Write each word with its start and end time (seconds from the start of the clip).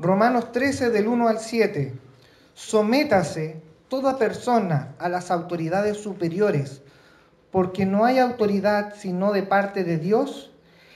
Romanos 0.00 0.50
13 0.52 0.88
del 0.88 1.08
1 1.08 1.28
al 1.28 1.40
7. 1.40 1.92
Sométase 2.54 3.60
toda 3.88 4.16
persona 4.16 4.94
a 4.98 5.10
las 5.10 5.30
autoridades 5.30 5.98
superiores, 5.98 6.80
porque 7.50 7.84
no 7.84 8.06
hay 8.06 8.18
autoridad 8.18 8.94
sino 8.96 9.30
de 9.30 9.42
parte 9.42 9.84
de 9.84 9.98
Dios, 9.98 10.52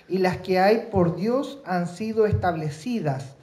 y 0.08 0.18
las 0.18 0.38
que 0.38 0.58
hay 0.58 0.88
por 0.90 1.16
Dios 1.16 1.58
han 1.66 1.86
sido 1.86 2.24
establecidas. 2.24 3.34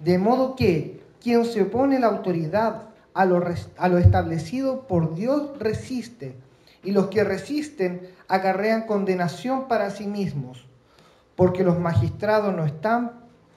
De 0.00 0.18
modo 0.18 0.56
que 0.56 1.00
quien 1.22 1.44
se 1.44 1.62
opone 1.62 2.00
la 2.00 2.08
autoridad 2.08 2.88
a 3.14 3.24
lo, 3.24 3.40
a 3.76 3.88
lo 3.88 3.98
establecido 3.98 4.88
por 4.88 5.14
Dios 5.14 5.60
resiste, 5.60 6.34
y 6.82 6.90
los 6.90 7.06
que 7.06 7.22
resisten 7.22 8.00
acarrean 8.26 8.82
condenación 8.82 9.68
para 9.68 9.90
sí 9.90 10.08
mismos, 10.08 10.66
porque 11.36 11.62
los 11.62 11.78
magistrados 11.78 12.52
no 12.52 12.64
están 12.64 13.27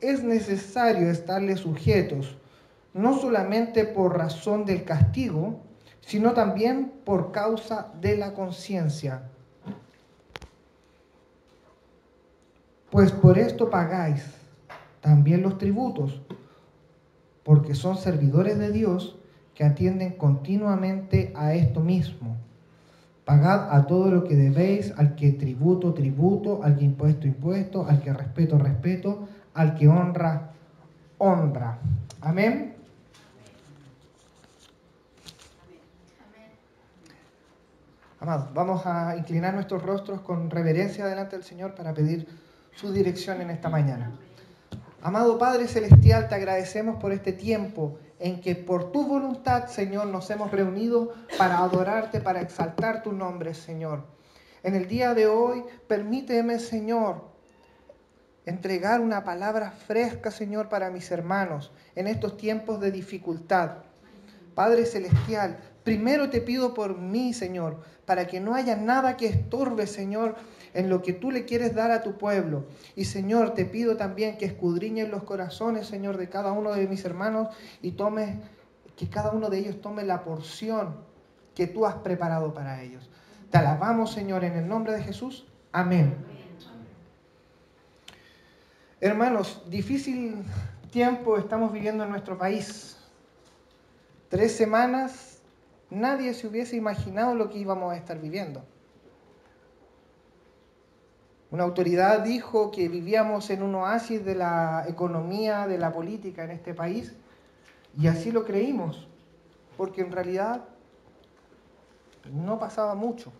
es 0.00 0.22
necesario 0.22 1.10
estarle 1.10 1.56
sujetos, 1.56 2.36
no 2.94 3.18
solamente 3.18 3.84
por 3.84 4.16
razón 4.16 4.64
del 4.64 4.84
castigo, 4.84 5.60
sino 6.00 6.32
también 6.32 6.92
por 7.04 7.32
causa 7.32 7.92
de 8.00 8.16
la 8.16 8.32
conciencia. 8.34 9.22
Pues 12.90 13.10
por 13.12 13.38
esto 13.38 13.68
pagáis 13.68 14.24
también 15.00 15.42
los 15.42 15.58
tributos, 15.58 16.22
porque 17.42 17.74
son 17.74 17.96
servidores 17.96 18.58
de 18.58 18.72
Dios 18.72 19.16
que 19.54 19.64
atienden 19.64 20.12
continuamente 20.12 21.32
a 21.34 21.54
esto 21.54 21.80
mismo. 21.80 22.36
Pagad 23.24 23.74
a 23.74 23.86
todo 23.86 24.10
lo 24.10 24.24
que 24.24 24.36
debéis, 24.36 24.94
al 24.96 25.16
que 25.16 25.32
tributo, 25.32 25.94
tributo, 25.94 26.62
al 26.62 26.76
que 26.76 26.84
impuesto, 26.84 27.26
impuesto, 27.26 27.86
al 27.86 28.00
que 28.00 28.12
respeto, 28.12 28.58
respeto, 28.58 29.28
al 29.56 29.74
que 29.74 29.88
honra, 29.88 30.52
honra. 31.16 31.78
Amén. 32.20 32.76
Amados, 38.20 38.52
vamos 38.52 38.84
a 38.86 39.16
inclinar 39.16 39.54
nuestros 39.54 39.82
rostros 39.82 40.20
con 40.20 40.50
reverencia 40.50 41.06
delante 41.06 41.36
del 41.36 41.44
Señor 41.44 41.74
para 41.74 41.94
pedir 41.94 42.28
su 42.74 42.92
dirección 42.92 43.40
en 43.40 43.50
esta 43.50 43.70
mañana. 43.70 44.12
Amado 45.02 45.38
Padre 45.38 45.68
Celestial, 45.68 46.28
te 46.28 46.34
agradecemos 46.34 47.00
por 47.00 47.12
este 47.12 47.32
tiempo 47.32 47.98
en 48.18 48.40
que 48.40 48.56
por 48.56 48.92
tu 48.92 49.06
voluntad, 49.06 49.68
Señor, 49.68 50.08
nos 50.08 50.28
hemos 50.30 50.50
reunido 50.50 51.14
para 51.38 51.58
adorarte, 51.58 52.20
para 52.20 52.40
exaltar 52.40 53.02
tu 53.02 53.12
nombre, 53.12 53.54
Señor. 53.54 54.04
En 54.62 54.74
el 54.74 54.86
día 54.88 55.14
de 55.14 55.28
hoy, 55.28 55.62
permíteme, 55.86 56.58
Señor, 56.58 57.35
entregar 58.46 59.00
una 59.00 59.24
palabra 59.24 59.72
fresca, 59.72 60.30
Señor, 60.30 60.68
para 60.68 60.90
mis 60.90 61.10
hermanos 61.10 61.72
en 61.96 62.06
estos 62.06 62.36
tiempos 62.36 62.80
de 62.80 62.92
dificultad. 62.92 63.78
Padre 64.54 64.86
Celestial, 64.86 65.58
primero 65.84 66.30
te 66.30 66.40
pido 66.40 66.72
por 66.72 66.96
mí, 66.96 67.34
Señor, 67.34 67.82
para 68.06 68.26
que 68.26 68.40
no 68.40 68.54
haya 68.54 68.76
nada 68.76 69.16
que 69.16 69.26
estorbe, 69.26 69.86
Señor, 69.86 70.36
en 70.72 70.88
lo 70.88 71.02
que 71.02 71.12
tú 71.12 71.30
le 71.30 71.44
quieres 71.44 71.74
dar 71.74 71.90
a 71.90 72.02
tu 72.02 72.16
pueblo. 72.16 72.66
Y 72.94 73.04
Señor, 73.04 73.54
te 73.54 73.66
pido 73.66 73.96
también 73.96 74.38
que 74.38 74.46
escudriñes 74.46 75.08
los 75.08 75.24
corazones, 75.24 75.86
Señor, 75.88 76.16
de 76.16 76.28
cada 76.28 76.52
uno 76.52 76.72
de 76.72 76.86
mis 76.86 77.04
hermanos 77.04 77.48
y 77.82 77.92
tome, 77.92 78.40
que 78.96 79.08
cada 79.08 79.32
uno 79.32 79.50
de 79.50 79.58
ellos 79.58 79.80
tome 79.80 80.04
la 80.04 80.22
porción 80.22 80.96
que 81.54 81.66
tú 81.66 81.84
has 81.84 81.96
preparado 81.96 82.54
para 82.54 82.82
ellos. 82.82 83.10
Te 83.50 83.58
alabamos, 83.58 84.12
Señor, 84.12 84.44
en 84.44 84.52
el 84.52 84.68
nombre 84.68 84.92
de 84.92 85.02
Jesús. 85.02 85.46
Amén. 85.72 86.14
Hermanos, 88.98 89.62
difícil 89.68 90.42
tiempo 90.90 91.36
estamos 91.36 91.70
viviendo 91.70 92.04
en 92.04 92.08
nuestro 92.08 92.38
país. 92.38 92.96
Tres 94.30 94.56
semanas, 94.56 95.42
nadie 95.90 96.32
se 96.32 96.46
hubiese 96.46 96.76
imaginado 96.76 97.34
lo 97.34 97.50
que 97.50 97.58
íbamos 97.58 97.92
a 97.92 97.96
estar 97.98 98.18
viviendo. 98.18 98.64
Una 101.50 101.64
autoridad 101.64 102.20
dijo 102.20 102.70
que 102.70 102.88
vivíamos 102.88 103.50
en 103.50 103.62
un 103.62 103.74
oasis 103.74 104.24
de 104.24 104.34
la 104.34 104.86
economía, 104.88 105.66
de 105.66 105.76
la 105.76 105.92
política 105.92 106.44
en 106.44 106.52
este 106.52 106.72
país, 106.72 107.12
y 107.98 108.06
así 108.06 108.32
lo 108.32 108.46
creímos, 108.46 109.06
porque 109.76 110.00
en 110.00 110.10
realidad 110.10 110.64
no 112.32 112.58
pasaba 112.58 112.94
mucho. 112.94 113.30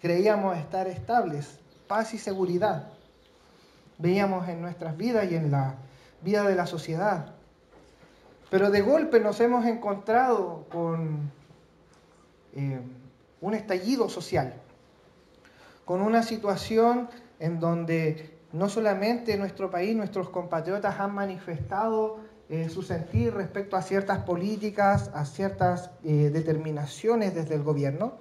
Creíamos 0.00 0.56
estar 0.56 0.88
estables, 0.88 1.60
paz 1.86 2.14
y 2.14 2.18
seguridad. 2.18 2.91
Veíamos 3.98 4.48
en 4.48 4.60
nuestras 4.60 4.96
vidas 4.96 5.30
y 5.30 5.36
en 5.36 5.50
la 5.50 5.76
vida 6.22 6.44
de 6.44 6.54
la 6.54 6.66
sociedad. 6.66 7.34
Pero 8.50 8.70
de 8.70 8.80
golpe 8.82 9.20
nos 9.20 9.40
hemos 9.40 9.64
encontrado 9.66 10.66
con 10.70 11.30
eh, 12.54 12.80
un 13.40 13.54
estallido 13.54 14.08
social 14.08 14.54
con 15.84 16.00
una 16.00 16.22
situación 16.22 17.08
en 17.38 17.60
donde 17.60 18.38
no 18.52 18.68
solamente 18.68 19.36
nuestro 19.36 19.70
país, 19.70 19.96
nuestros 19.96 20.28
compatriotas 20.28 21.00
han 21.00 21.14
manifestado 21.14 22.20
eh, 22.48 22.68
su 22.68 22.82
sentir 22.82 23.34
respecto 23.34 23.76
a 23.76 23.82
ciertas 23.82 24.18
políticas, 24.20 25.10
a 25.14 25.24
ciertas 25.24 25.90
eh, 26.04 26.30
determinaciones 26.32 27.34
desde 27.34 27.54
el 27.54 27.62
gobierno. 27.62 28.14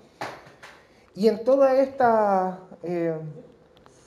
Y 1.13 1.27
en 1.27 1.43
todas 1.43 1.77
estas 1.77 2.57
eh, 2.83 3.17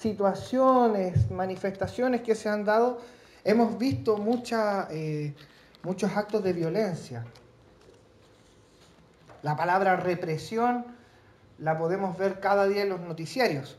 situaciones, 0.04 1.31
manifestaciones 1.31 2.20
que 2.20 2.34
se 2.34 2.50
han 2.50 2.66
dado, 2.66 3.00
hemos 3.42 3.78
visto 3.78 4.19
mucha, 4.19 4.87
muchos 5.82 6.15
actos 6.15 6.44
de 6.44 6.53
violencia. 6.53 7.25
La 9.41 9.56
palabra 9.56 9.97
represión 9.97 10.84
la 11.59 11.78
podemos 11.78 12.19
ver 12.19 12.38
cada 12.38 12.69
día 12.69 12.82
en 12.82 12.91
los 12.91 13.00
noticiarios. 13.00 13.78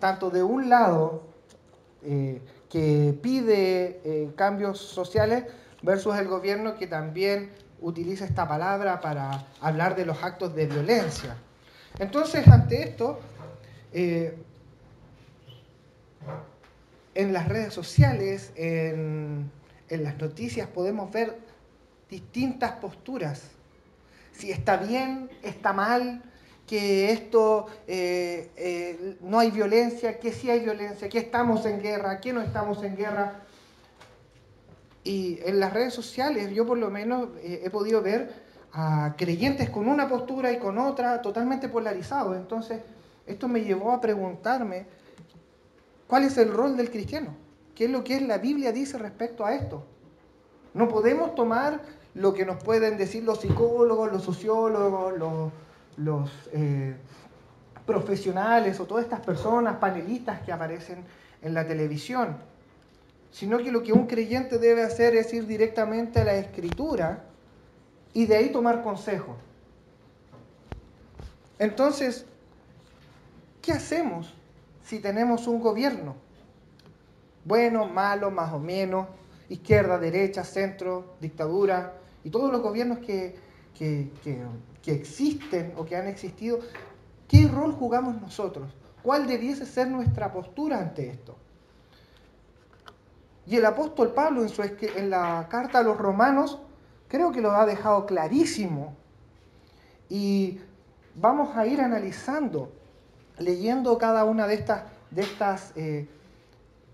Tanto 0.00 0.30
de 0.30 0.42
un 0.42 0.68
lado, 0.68 1.22
eh, 2.02 2.42
que 2.68 3.16
pide 3.22 4.00
eh, 4.04 4.32
cambios 4.34 4.78
sociales, 4.80 5.44
versus 5.82 6.16
el 6.16 6.26
gobierno 6.26 6.76
que 6.76 6.88
también 6.88 7.52
utiliza 7.80 8.24
esta 8.24 8.48
palabra 8.48 9.00
para 9.00 9.46
hablar 9.60 9.94
de 9.94 10.06
los 10.06 10.22
actos 10.22 10.54
de 10.54 10.66
violencia. 10.66 11.36
Entonces, 11.98 12.46
ante 12.48 12.82
esto, 12.82 13.20
eh, 13.92 14.36
en 17.14 17.32
las 17.32 17.48
redes 17.48 17.74
sociales, 17.74 18.52
en, 18.56 19.50
las 19.88 20.18
noticias, 20.18 20.68
podemos 20.68 21.12
ver 21.12 21.36
distintas 22.08 22.72
posturas 22.72 23.50
si 24.32 24.50
está 24.50 24.78
bien, 24.78 25.30
está 25.42 25.72
mal, 25.72 26.22
que 26.66 27.12
esto 27.12 27.66
eh, 27.86 28.50
eh, 28.56 29.16
no 29.20 29.38
hay 29.38 29.50
violencia, 29.50 30.18
que 30.18 30.32
sí 30.32 30.50
hay 30.50 30.60
violencia, 30.60 31.08
que 31.08 31.18
estamos 31.18 31.66
en 31.66 31.80
guerra, 31.80 32.20
que 32.20 32.32
no 32.32 32.40
estamos 32.40 32.82
en 32.82 32.96
guerra. 32.96 33.42
Y 35.04 35.38
en 35.44 35.60
las 35.60 35.72
redes 35.72 35.92
sociales 35.92 36.50
yo 36.54 36.66
por 36.66 36.78
lo 36.78 36.90
menos 36.90 37.28
eh, 37.42 37.62
he 37.64 37.70
podido 37.70 38.00
ver 38.02 38.32
a 38.72 39.14
creyentes 39.18 39.68
con 39.68 39.86
una 39.86 40.08
postura 40.08 40.50
y 40.50 40.58
con 40.58 40.78
otra 40.78 41.20
totalmente 41.20 41.68
polarizados. 41.68 42.36
Entonces, 42.36 42.80
esto 43.26 43.48
me 43.48 43.60
llevó 43.60 43.92
a 43.92 44.00
preguntarme, 44.00 44.86
¿cuál 46.12 46.24
es 46.24 46.36
el 46.36 46.52
rol 46.52 46.76
del 46.76 46.90
cristiano? 46.90 47.34
¿Qué 47.74 47.86
es 47.86 47.90
lo 47.90 48.04
que 48.04 48.20
la 48.20 48.36
Biblia 48.36 48.70
dice 48.70 48.98
respecto 48.98 49.46
a 49.46 49.54
esto? 49.54 49.82
No 50.74 50.86
podemos 50.86 51.34
tomar 51.34 51.80
lo 52.12 52.34
que 52.34 52.44
nos 52.44 52.62
pueden 52.62 52.98
decir 52.98 53.24
los 53.24 53.40
psicólogos, 53.40 54.12
los 54.12 54.22
sociólogos, 54.22 55.14
los, 55.96 56.30
eh, 56.52 56.94
profesionales 57.86 58.78
o 58.78 58.84
todas 58.84 59.04
estas 59.04 59.20
personas, 59.20 59.76
panelistas 59.76 60.42
que 60.42 60.52
aparecen 60.52 61.02
en 61.40 61.54
la 61.54 61.66
televisión, 61.66 62.36
sino 63.30 63.56
que 63.56 63.72
lo 63.72 63.82
que 63.82 63.94
un 63.94 64.06
creyente 64.06 64.58
debe 64.58 64.82
hacer 64.82 65.16
es 65.16 65.32
ir 65.32 65.46
directamente 65.46 66.20
a 66.20 66.24
la 66.24 66.34
escritura 66.34 67.24
y 68.12 68.26
de 68.26 68.36
ahí 68.36 68.52
tomar 68.52 68.82
consejo. 68.82 69.38
Entonces, 71.58 72.26
¿qué 73.62 73.72
hacemos 73.72 74.34
si 74.84 75.00
tenemos 75.00 75.46
un 75.46 75.60
gobierno? 75.60 76.16
Bueno, 77.44 77.86
malo, 77.86 78.30
más 78.30 78.52
o 78.52 78.58
menos, 78.58 79.08
izquierda, 79.48 79.98
derecha, 79.98 80.44
centro, 80.44 81.16
dictadura 81.20 81.94
y 82.24 82.30
todos 82.30 82.52
los 82.52 82.60
gobiernos 82.60 82.98
que, 82.98 83.36
que, 83.76 84.10
que 84.82 84.92
existen 84.92 85.74
o 85.76 85.84
que 85.84 85.96
han 85.96 86.06
existido, 86.06 86.60
¿qué 87.28 87.48
rol 87.48 87.72
jugamos 87.72 88.20
nosotros? 88.20 88.70
¿Cuál 89.02 89.26
debiese 89.26 89.66
ser 89.66 89.88
nuestra 89.88 90.32
postura 90.32 90.78
ante 90.78 91.08
esto? 91.08 91.36
Y 93.46 93.56
el 93.56 93.66
apóstol 93.66 94.12
Pablo 94.12 94.42
en, 94.42 94.48
su, 94.48 94.62
en 94.62 95.10
la 95.10 95.46
carta 95.50 95.80
a 95.80 95.82
los 95.82 95.96
romanos 95.96 96.60
creo 97.08 97.32
que 97.32 97.40
lo 97.40 97.50
ha 97.52 97.66
dejado 97.66 98.06
clarísimo. 98.06 98.96
Y 100.08 100.60
vamos 101.14 101.56
a 101.56 101.66
ir 101.66 101.80
analizando, 101.80 102.72
leyendo 103.42 103.98
cada 103.98 104.24
una 104.24 104.46
de 104.46 104.54
estas, 104.54 104.84
de 105.10 105.22
estas 105.22 105.72
eh, 105.76 106.08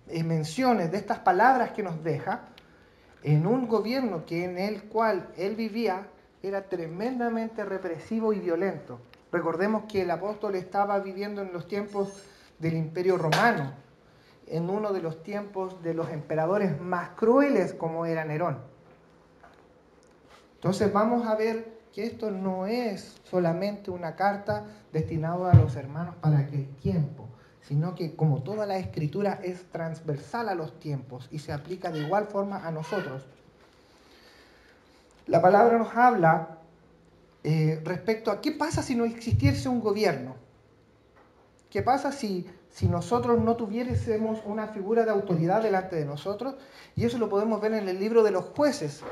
eh, 0.08 0.24
menciones, 0.24 0.90
de 0.90 0.98
estas 0.98 1.18
palabras 1.20 1.72
que 1.72 1.82
nos 1.82 2.02
deja, 2.02 2.48
en 3.22 3.46
un 3.46 3.68
gobierno 3.68 4.24
que 4.24 4.44
en 4.44 4.58
el 4.58 4.84
cual 4.84 5.28
él 5.36 5.56
vivía 5.56 6.06
era 6.42 6.68
tremendamente 6.68 7.64
represivo 7.64 8.32
y 8.32 8.38
violento. 8.38 9.00
Recordemos 9.32 9.84
que 9.84 10.02
el 10.02 10.10
apóstol 10.10 10.54
estaba 10.54 10.98
viviendo 11.00 11.42
en 11.42 11.52
los 11.52 11.66
tiempos 11.66 12.08
del 12.58 12.74
imperio 12.74 13.18
romano, 13.18 13.72
en 14.46 14.70
uno 14.70 14.92
de 14.92 15.02
los 15.02 15.22
tiempos 15.22 15.82
de 15.82 15.94
los 15.94 16.08
emperadores 16.10 16.80
más 16.80 17.10
crueles 17.10 17.74
como 17.74 18.06
era 18.06 18.24
Nerón. 18.24 18.58
Entonces 20.54 20.92
vamos 20.92 21.26
a 21.26 21.34
ver 21.34 21.77
que 21.98 22.06
esto 22.06 22.30
no 22.30 22.68
es 22.68 23.16
solamente 23.28 23.90
una 23.90 24.14
carta 24.14 24.66
destinada 24.92 25.50
a 25.50 25.56
los 25.56 25.74
hermanos 25.74 26.14
para 26.20 26.38
aquel 26.38 26.68
tiempo, 26.76 27.26
sino 27.60 27.96
que 27.96 28.14
como 28.14 28.44
toda 28.44 28.66
la 28.66 28.78
escritura 28.78 29.40
es 29.42 29.64
transversal 29.72 30.48
a 30.48 30.54
los 30.54 30.78
tiempos 30.78 31.26
y 31.32 31.40
se 31.40 31.52
aplica 31.52 31.90
de 31.90 31.98
igual 31.98 32.26
forma 32.26 32.64
a 32.64 32.70
nosotros. 32.70 33.26
La 35.26 35.42
palabra 35.42 35.76
nos 35.76 35.92
habla 35.92 36.58
eh, 37.42 37.80
respecto 37.82 38.30
a 38.30 38.40
qué 38.40 38.52
pasa 38.52 38.80
si 38.80 38.94
no 38.94 39.04
existiese 39.04 39.68
un 39.68 39.80
gobierno. 39.80 40.36
¿Qué 41.68 41.82
pasa 41.82 42.12
si 42.12 42.46
si 42.70 42.86
nosotros 42.86 43.40
no 43.40 43.56
tuviésemos 43.56 44.38
una 44.44 44.68
figura 44.68 45.04
de 45.04 45.10
autoridad 45.10 45.62
delante 45.62 45.96
de 45.96 46.04
nosotros, 46.04 46.54
y 46.94 47.04
eso 47.04 47.18
lo 47.18 47.28
podemos 47.28 47.60
ver 47.60 47.72
en 47.72 47.88
el 47.88 47.98
libro 47.98 48.22
de 48.22 48.30
los 48.30 48.44
jueces, 48.44 49.02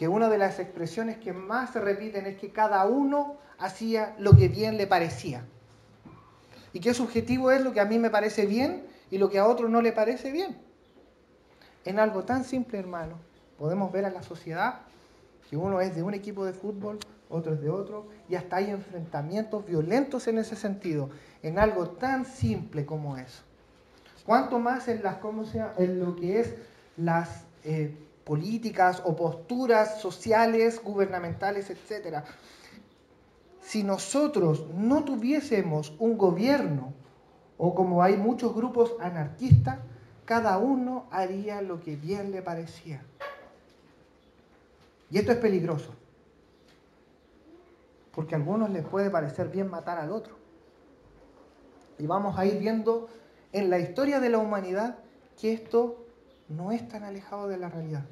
que 0.00 0.08
una 0.08 0.30
de 0.30 0.38
las 0.38 0.58
expresiones 0.58 1.18
que 1.18 1.34
más 1.34 1.74
se 1.74 1.78
repiten 1.78 2.24
es 2.24 2.38
que 2.38 2.52
cada 2.52 2.86
uno 2.86 3.36
hacía 3.58 4.14
lo 4.18 4.34
que 4.34 4.48
bien 4.48 4.78
le 4.78 4.86
parecía. 4.86 5.44
Y 6.72 6.80
que 6.80 6.94
subjetivo 6.94 7.50
es 7.50 7.60
lo 7.60 7.74
que 7.74 7.80
a 7.80 7.84
mí 7.84 7.98
me 7.98 8.08
parece 8.08 8.46
bien 8.46 8.86
y 9.10 9.18
lo 9.18 9.28
que 9.28 9.38
a 9.38 9.46
otro 9.46 9.68
no 9.68 9.82
le 9.82 9.92
parece 9.92 10.32
bien. 10.32 10.56
En 11.84 11.98
algo 11.98 12.24
tan 12.24 12.44
simple, 12.44 12.78
hermano, 12.78 13.16
podemos 13.58 13.92
ver 13.92 14.06
a 14.06 14.10
la 14.10 14.22
sociedad 14.22 14.80
que 15.50 15.58
uno 15.58 15.82
es 15.82 15.94
de 15.94 16.02
un 16.02 16.14
equipo 16.14 16.46
de 16.46 16.54
fútbol, 16.54 16.98
otro 17.28 17.52
es 17.52 17.60
de 17.60 17.68
otro, 17.68 18.08
y 18.26 18.36
hasta 18.36 18.56
hay 18.56 18.70
enfrentamientos 18.70 19.66
violentos 19.66 20.26
en 20.28 20.38
ese 20.38 20.56
sentido 20.56 21.10
en 21.42 21.58
algo 21.58 21.90
tan 21.90 22.24
simple 22.24 22.86
como 22.86 23.18
eso. 23.18 23.42
Cuanto 24.24 24.60
más 24.60 24.88
en, 24.88 25.02
las, 25.02 25.16
¿cómo 25.16 25.44
sea, 25.44 25.74
en 25.76 26.00
lo 26.00 26.16
que 26.16 26.40
es 26.40 26.54
las 26.96 27.44
eh, 27.64 27.94
políticas 28.30 29.02
o 29.04 29.16
posturas 29.16 30.00
sociales, 30.00 30.80
gubernamentales, 30.80 31.68
etc. 31.68 32.22
Si 33.60 33.82
nosotros 33.82 34.66
no 34.72 35.02
tuviésemos 35.02 35.92
un 35.98 36.16
gobierno, 36.16 36.92
o 37.58 37.74
como 37.74 38.04
hay 38.04 38.16
muchos 38.16 38.54
grupos 38.54 38.94
anarquistas, 39.00 39.80
cada 40.24 40.58
uno 40.58 41.06
haría 41.10 41.60
lo 41.60 41.80
que 41.80 41.96
bien 41.96 42.30
le 42.30 42.40
parecía. 42.40 43.02
Y 45.10 45.18
esto 45.18 45.32
es 45.32 45.38
peligroso, 45.38 45.92
porque 48.14 48.36
a 48.36 48.38
algunos 48.38 48.70
les 48.70 48.84
puede 48.84 49.10
parecer 49.10 49.48
bien 49.48 49.68
matar 49.68 49.98
al 49.98 50.12
otro. 50.12 50.36
Y 51.98 52.06
vamos 52.06 52.38
a 52.38 52.46
ir 52.46 52.60
viendo 52.60 53.08
en 53.50 53.70
la 53.70 53.80
historia 53.80 54.20
de 54.20 54.28
la 54.28 54.38
humanidad 54.38 54.98
que 55.36 55.52
esto 55.52 56.06
no 56.48 56.70
es 56.70 56.88
tan 56.88 57.02
alejado 57.02 57.48
de 57.48 57.56
la 57.56 57.68
realidad. 57.68 58.04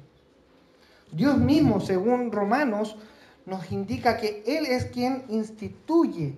Dios 1.11 1.37
mismo, 1.37 1.79
según 1.79 2.31
Romanos, 2.31 2.97
nos 3.45 3.71
indica 3.71 4.17
que 4.17 4.43
Él 4.45 4.65
es 4.65 4.85
quien 4.85 5.25
instituye 5.29 6.37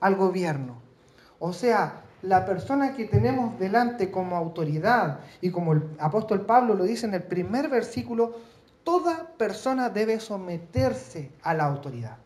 al 0.00 0.16
gobierno. 0.16 0.80
O 1.38 1.52
sea, 1.52 2.02
la 2.22 2.44
persona 2.44 2.94
que 2.94 3.06
tenemos 3.06 3.58
delante 3.58 4.10
como 4.10 4.36
autoridad, 4.36 5.20
y 5.40 5.50
como 5.50 5.72
el 5.72 5.82
apóstol 5.98 6.46
Pablo 6.46 6.74
lo 6.74 6.84
dice 6.84 7.06
en 7.06 7.14
el 7.14 7.22
primer 7.22 7.68
versículo, 7.68 8.36
toda 8.84 9.32
persona 9.36 9.88
debe 9.88 10.20
someterse 10.20 11.30
a 11.42 11.54
la 11.54 11.64
autoridad. 11.64 12.18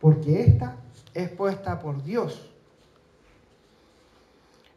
Porque 0.00 0.42
esta 0.42 0.76
es 1.14 1.30
puesta 1.30 1.78
por 1.78 2.02
Dios. 2.02 2.50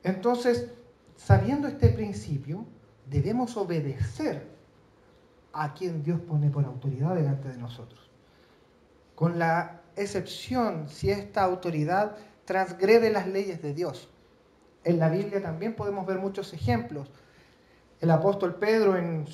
Entonces, 0.04 0.70
sabiendo 1.18 1.68
este 1.68 1.90
principio, 1.90 2.66
debemos 3.10 3.58
obedecer 3.58 4.57
a 5.62 5.74
quien 5.74 6.04
Dios 6.04 6.20
pone 6.20 6.50
por 6.50 6.66
autoridad 6.66 7.16
delante 7.16 7.50
de 7.50 7.58
nosotros. 7.58 8.10
Con 9.16 9.40
la 9.40 9.82
excepción 9.96 10.88
si 10.90 11.10
esta 11.10 11.44
autoridad 11.44 12.16
transgrede 12.46 13.10
las 13.10 13.28
leyes 13.28 13.62
de 13.62 13.74
Dios. 13.74 14.10
En 14.84 15.00
la 15.00 15.10
Biblia 15.10 15.42
también 15.42 15.76
podemos 15.76 16.06
ver 16.06 16.20
muchos 16.20 16.54
ejemplos. 16.54 17.10
El 18.00 18.12
apóstol 18.12 18.56
Pedro 18.56 18.96
en, 18.96 19.26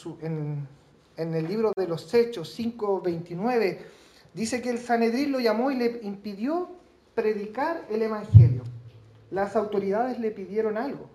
en 1.18 1.34
el 1.34 1.48
libro 1.48 1.74
de 1.76 1.88
los 1.88 2.14
Hechos 2.14 2.58
5.29 2.58 3.80
dice 4.34 4.62
que 4.62 4.70
el 4.70 4.80
Sanedrín 4.80 5.32
lo 5.32 5.40
llamó 5.40 5.70
y 5.70 5.76
le 5.76 6.00
impidió 6.02 6.72
predicar 7.14 7.86
el 7.90 8.02
Evangelio 8.02 8.64
las 9.34 9.56
autoridades 9.56 10.20
le 10.20 10.30
pidieron 10.30 10.78
algo, 10.78 11.10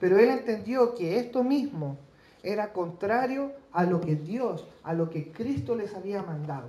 pero 0.00 0.18
él 0.18 0.28
entendió 0.28 0.94
que 0.94 1.18
esto 1.18 1.44
mismo 1.44 1.98
era 2.42 2.72
contrario 2.72 3.52
a 3.72 3.84
lo 3.84 4.00
que 4.00 4.16
Dios, 4.16 4.66
a 4.82 4.94
lo 4.94 5.10
que 5.10 5.32
Cristo 5.32 5.74
les 5.74 5.94
había 5.94 6.22
mandado. 6.22 6.68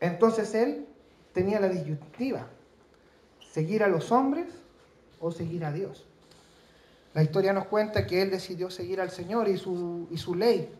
Entonces 0.00 0.54
él 0.54 0.86
tenía 1.32 1.60
la 1.60 1.68
disyuntiva, 1.68 2.46
seguir 3.52 3.82
a 3.82 3.88
los 3.88 4.12
hombres 4.12 4.46
o 5.20 5.30
seguir 5.30 5.64
a 5.64 5.72
Dios. 5.72 6.06
La 7.12 7.22
historia 7.22 7.52
nos 7.52 7.66
cuenta 7.66 8.06
que 8.06 8.22
él 8.22 8.30
decidió 8.30 8.70
seguir 8.70 9.00
al 9.00 9.10
Señor 9.10 9.48
y 9.48 9.56
su, 9.56 10.06
y 10.10 10.16
su 10.16 10.34
ley. 10.34 10.72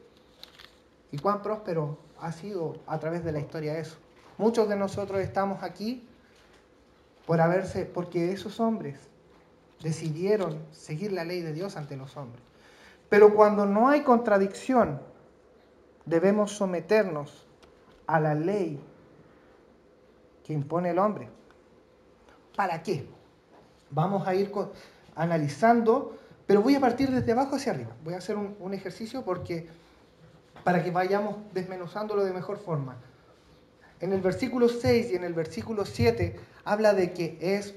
Y 1.11 1.19
cuán 1.19 1.43
próspero 1.43 1.99
ha 2.21 2.33
sido 2.33 2.77
a 2.87 2.99
través 2.99 3.25
de 3.25 3.33
la 3.33 3.41
historia 3.41 3.79
eso. 3.79 3.97
Muchos 4.39 4.69
de 4.69 4.77
nosotros 4.77 5.21
estamos 5.21 5.63
aquí 5.63 6.07
por 7.27 7.41
haberse, 7.41 7.85
porque 7.85 8.33
esos 8.33 8.61
hombres 8.61 8.99
decidieron 9.83 10.59
seguir 10.73 11.13
la 11.13 11.25
ley 11.25 11.43
de 11.43 11.53
Dios 11.53 11.77
ante 11.77 11.97
los 11.97 12.17
hombres. 12.17 12.43
Pero 13.11 13.35
cuando 13.35 13.67
no 13.67 13.89
hay 13.89 14.03
contradicción, 14.03 15.01
debemos 16.07 16.53
someternos 16.53 17.47
a 18.07 18.21
la 18.21 18.35
ley 18.35 18.81
que 20.45 20.53
impone 20.53 20.91
el 20.91 20.99
hombre. 20.99 21.29
¿Para 22.57 22.83
qué? 22.83 23.07
Vamos 23.91 24.27
a 24.27 24.35
ir 24.35 24.53
analizando, 25.17 26.17
pero 26.47 26.63
voy 26.63 26.77
a 26.77 26.81
partir 26.81 27.11
desde 27.11 27.33
abajo 27.33 27.57
hacia 27.57 27.73
arriba. 27.73 27.91
Voy 28.05 28.15
a 28.15 28.19
hacer 28.19 28.37
un, 28.37 28.75
ejercicio 28.75 29.25
porque 29.25 29.67
para 30.63 30.83
que 30.85 30.93
vayamos 30.93 31.37
desmenuzándolo 31.53 32.25
de 32.25 32.33
mejor 32.33 32.59
forma. 32.59 32.97
En 34.01 34.13
el 34.13 34.21
versículo 34.21 34.69
6 34.69 35.11
y 35.11 35.17
en 35.17 35.25
el 35.25 35.35
versículo 35.35 35.85
7 35.85 36.39
habla 36.65 36.95
de 36.95 37.13
que 37.13 37.39
es 37.41 37.75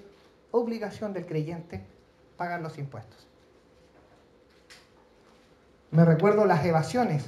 obligación 0.51 1.11
del 1.11 1.25
creyente 1.25 1.83
pagar 2.37 2.61
los 2.61 2.77
impuestos. 2.77 3.32
Me 5.93 6.05
recuerdo 6.05 6.45
las 6.45 6.65
evasiones. 6.65 7.25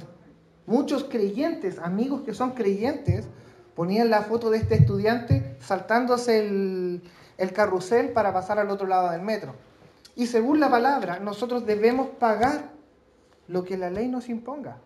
Muchos 0.66 1.04
creyentes, 1.04 1.78
amigos 1.78 2.22
que 2.22 2.34
son 2.34 2.50
creyentes, 2.50 3.28
ponían 3.76 4.10
la 4.10 4.22
foto 4.22 4.50
de 4.50 4.58
este 4.58 4.74
estudiante 4.74 5.56
saltándose 5.60 6.40
el, 6.40 7.02
el 7.38 7.52
carrusel 7.52 8.08
para 8.08 8.32
pasar 8.32 8.58
al 8.58 8.68
otro 8.70 8.88
lado 8.88 9.12
del 9.12 9.22
metro. 9.22 9.54
Y 10.16 10.26
según 10.26 10.58
la 10.58 10.68
palabra, 10.68 11.20
nosotros 11.20 11.64
debemos 11.64 12.08
pagar 12.08 12.72
lo 13.46 13.62
que 13.62 13.76
la 13.76 13.88
ley 13.88 14.08
nos 14.08 14.28
imponga. 14.28 14.78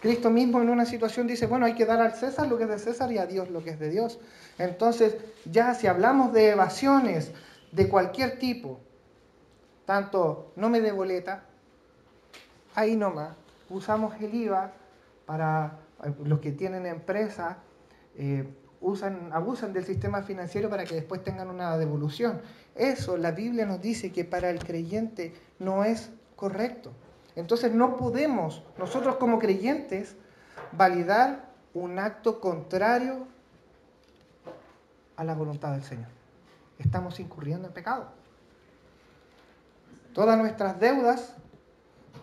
Cristo 0.00 0.30
mismo 0.30 0.62
en 0.62 0.70
una 0.70 0.86
situación 0.86 1.26
dice, 1.26 1.46
bueno, 1.46 1.66
hay 1.66 1.74
que 1.74 1.84
dar 1.84 2.00
al 2.00 2.14
César 2.14 2.48
lo 2.48 2.56
que 2.56 2.64
es 2.64 2.70
de 2.70 2.78
César 2.78 3.12
y 3.12 3.18
a 3.18 3.26
Dios 3.26 3.50
lo 3.50 3.62
que 3.62 3.68
es 3.68 3.78
de 3.78 3.90
Dios. 3.90 4.18
Entonces, 4.56 5.18
ya 5.44 5.74
si 5.74 5.88
hablamos 5.88 6.32
de 6.32 6.52
evasiones 6.52 7.32
de 7.70 7.86
cualquier 7.90 8.38
tipo, 8.38 8.80
tanto 9.84 10.54
no 10.56 10.70
me 10.70 10.80
dé 10.80 10.90
boleta, 10.90 11.44
ahí 12.74 12.96
nomás, 12.96 13.34
usamos 13.68 14.14
el 14.20 14.34
IVA 14.34 14.72
para 15.26 15.78
eh, 16.04 16.12
los 16.24 16.40
que 16.40 16.52
tienen 16.52 16.86
empresa, 16.86 17.58
eh, 18.16 18.46
usan, 18.80 19.30
abusan 19.32 19.72
del 19.72 19.84
sistema 19.84 20.22
financiero 20.22 20.68
para 20.68 20.84
que 20.84 20.94
después 20.94 21.22
tengan 21.22 21.48
una 21.48 21.76
devolución. 21.78 22.40
Eso 22.74 23.16
la 23.16 23.32
Biblia 23.32 23.66
nos 23.66 23.80
dice 23.80 24.12
que 24.12 24.24
para 24.24 24.50
el 24.50 24.58
creyente 24.58 25.34
no 25.58 25.84
es 25.84 26.10
correcto. 26.36 26.92
Entonces 27.36 27.72
no 27.72 27.96
podemos, 27.96 28.62
nosotros 28.78 29.16
como 29.16 29.38
creyentes, 29.38 30.16
validar 30.72 31.50
un 31.74 31.98
acto 31.98 32.40
contrario 32.40 33.26
a 35.16 35.24
la 35.24 35.34
voluntad 35.34 35.72
del 35.72 35.82
Señor. 35.82 36.08
Estamos 36.78 37.20
incurriendo 37.20 37.68
en 37.68 37.74
pecado. 37.74 38.08
Todas 40.12 40.36
nuestras 40.36 40.78
deudas 40.78 41.36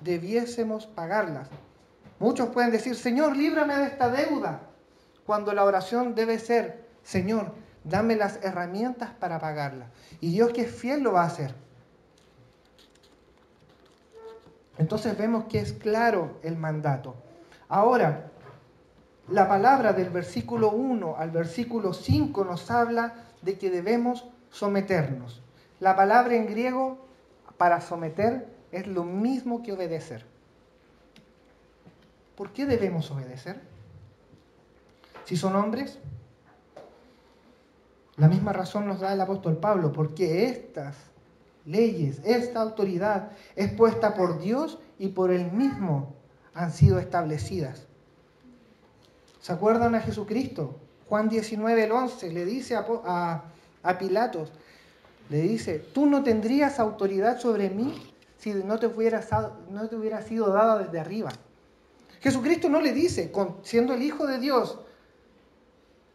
debiésemos 0.01 0.87
pagarlas. 0.87 1.49
Muchos 2.19 2.49
pueden 2.49 2.71
decir, 2.71 2.95
Señor, 2.95 3.35
líbrame 3.35 3.75
de 3.77 3.85
esta 3.85 4.09
deuda, 4.09 4.61
cuando 5.25 5.53
la 5.53 5.63
oración 5.63 6.15
debe 6.15 6.39
ser, 6.39 6.85
Señor, 7.03 7.53
dame 7.83 8.15
las 8.15 8.43
herramientas 8.43 9.11
para 9.11 9.39
pagarla. 9.39 9.87
Y 10.19 10.31
Dios 10.31 10.51
que 10.51 10.61
es 10.61 10.71
fiel 10.71 11.01
lo 11.01 11.13
va 11.13 11.23
a 11.23 11.27
hacer. 11.27 11.55
Entonces 14.77 15.17
vemos 15.17 15.45
que 15.45 15.59
es 15.59 15.73
claro 15.73 16.39
el 16.41 16.55
mandato. 16.55 17.15
Ahora, 17.67 18.31
la 19.27 19.47
palabra 19.47 19.93
del 19.93 20.09
versículo 20.09 20.71
1 20.71 21.15
al 21.17 21.31
versículo 21.31 21.93
5 21.93 22.45
nos 22.45 22.71
habla 22.71 23.13
de 23.41 23.57
que 23.57 23.69
debemos 23.69 24.27
someternos. 24.49 25.41
La 25.79 25.95
palabra 25.95 26.35
en 26.35 26.47
griego 26.47 26.97
para 27.57 27.81
someter 27.81 28.47
es 28.71 28.88
lo 28.88 29.03
mismo 29.03 29.63
que 29.63 29.73
obedecer. 29.73 30.25
¿Por 32.35 32.51
qué 32.51 32.65
debemos 32.65 33.11
obedecer? 33.11 33.59
Si 35.25 35.35
son 35.35 35.55
hombres, 35.55 35.99
la 38.17 38.27
misma 38.27 38.53
razón 38.53 38.88
nos 38.88 38.99
da 38.99 39.13
el 39.13 39.21
apóstol 39.21 39.57
Pablo, 39.57 39.91
porque 39.91 40.45
estas 40.45 40.95
leyes, 41.65 42.21
esta 42.25 42.61
autoridad 42.61 43.31
es 43.55 43.71
puesta 43.71 44.13
por 44.13 44.39
Dios 44.39 44.79
y 44.97 45.09
por 45.09 45.31
Él 45.31 45.51
mismo 45.51 46.15
han 46.53 46.71
sido 46.71 46.99
establecidas. 46.99 47.85
¿Se 49.41 49.53
acuerdan 49.53 49.95
a 49.95 50.01
Jesucristo? 50.01 50.75
Juan 51.07 51.29
19, 51.29 51.83
el 51.83 51.91
11, 51.91 52.31
le 52.31 52.45
dice 52.45 52.75
a, 52.75 53.43
a, 53.83 53.97
Pilatos, 53.97 54.51
le 55.29 55.41
dice, 55.41 55.79
tú 55.79 56.05
no 56.05 56.23
tendrías 56.23 56.79
autoridad 56.79 57.39
sobre 57.39 57.69
mí 57.69 58.13
si 58.39 58.53
no 58.53 58.79
te, 58.79 58.88
hubiera, 58.88 59.22
sido 60.22 60.51
dada 60.51 60.79
desde 60.79 61.00
arriba. 61.00 61.29
Jesucristo 62.22 62.69
no 62.69 62.81
le 62.81 62.93
dice, 62.93 63.31
siendo 63.63 63.93
el 63.93 64.01
Hijo 64.01 64.25
de 64.25 64.39
Dios, 64.39 64.79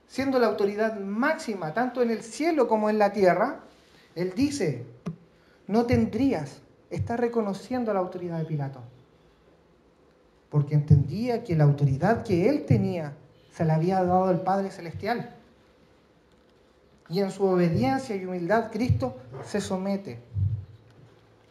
siendo 0.08 0.38
la 0.38 0.46
autoridad 0.46 0.98
máxima, 0.98 1.74
tanto 1.74 2.02
en 2.02 2.10
el 2.10 2.22
cielo 2.22 2.66
como 2.66 2.88
en 2.88 2.98
la 2.98 3.12
tierra, 3.12 3.60
Él 4.14 4.32
dice, 4.34 4.86
no 5.66 5.84
tendrías, 5.84 6.60
está 6.88 7.16
reconociendo 7.16 7.92
la 7.92 8.00
autoridad 8.00 8.38
de 8.38 8.44
Pilato. 8.46 8.80
Porque 10.48 10.74
entendía 10.74 11.44
que 11.44 11.56
la 11.56 11.64
autoridad 11.64 12.22
que 12.22 12.48
él 12.48 12.64
tenía 12.64 13.12
se 13.52 13.64
la 13.64 13.74
había 13.74 14.02
dado 14.04 14.30
el 14.30 14.40
Padre 14.40 14.70
Celestial. 14.70 15.34
Y 17.08 17.20
en 17.20 17.30
su 17.30 17.44
obediencia 17.44 18.14
y 18.16 18.24
humildad, 18.24 18.70
Cristo 18.70 19.16
se 19.44 19.60
somete 19.60 20.22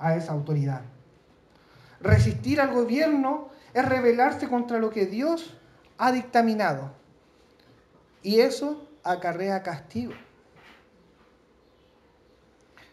a 0.03 0.15
esa 0.15 0.33
autoridad. 0.33 0.81
Resistir 2.01 2.59
al 2.59 2.73
gobierno 2.73 3.47
es 3.73 3.85
rebelarse 3.87 4.49
contra 4.49 4.77
lo 4.77 4.89
que 4.89 5.05
Dios 5.05 5.57
ha 5.97 6.11
dictaminado. 6.11 6.91
Y 8.21 8.41
eso 8.41 8.87
acarrea 9.03 9.63
castigo. 9.63 10.13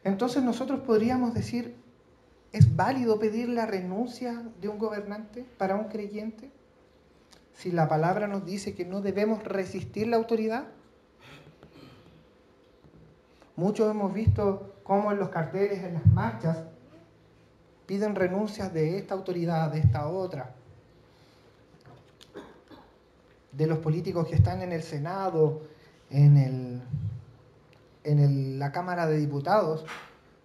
Entonces 0.05 0.43
nosotros 0.43 0.81
podríamos 0.81 1.35
decir, 1.35 1.77
¿es 2.53 2.75
válido 2.77 3.19
pedir 3.19 3.49
la 3.49 3.67
renuncia 3.67 4.43
de 4.61 4.69
un 4.69 4.79
gobernante 4.79 5.45
para 5.59 5.75
un 5.75 5.89
creyente? 5.89 6.51
Si 7.53 7.73
la 7.73 7.89
palabra 7.89 8.29
nos 8.29 8.47
dice 8.47 8.75
que 8.75 8.85
no 8.85 9.01
debemos 9.03 9.43
resistir 9.45 10.07
la 10.07 10.17
autoridad. 10.17 10.69
Muchos 13.57 13.91
hemos 13.91 14.15
visto 14.15 14.77
cómo 14.85 15.13
en 15.13 15.19
los 15.19 15.29
carteles, 15.29 15.85
en 15.85 15.95
las 15.95 16.07
marchas, 16.07 16.70
piden 17.91 18.15
renuncias 18.15 18.73
de 18.73 18.99
esta 18.99 19.15
autoridad, 19.15 19.73
de 19.73 19.81
esta 19.81 20.07
otra. 20.07 20.55
De 23.51 23.67
los 23.67 23.79
políticos 23.79 24.29
que 24.29 24.37
están 24.37 24.63
en 24.63 24.71
el 24.71 24.85
Senado, 24.85 25.63
en 26.09 26.37
el 26.37 26.83
en 28.05 28.61
la 28.61 28.71
Cámara 28.71 29.09
de 29.09 29.19
Diputados, 29.19 29.85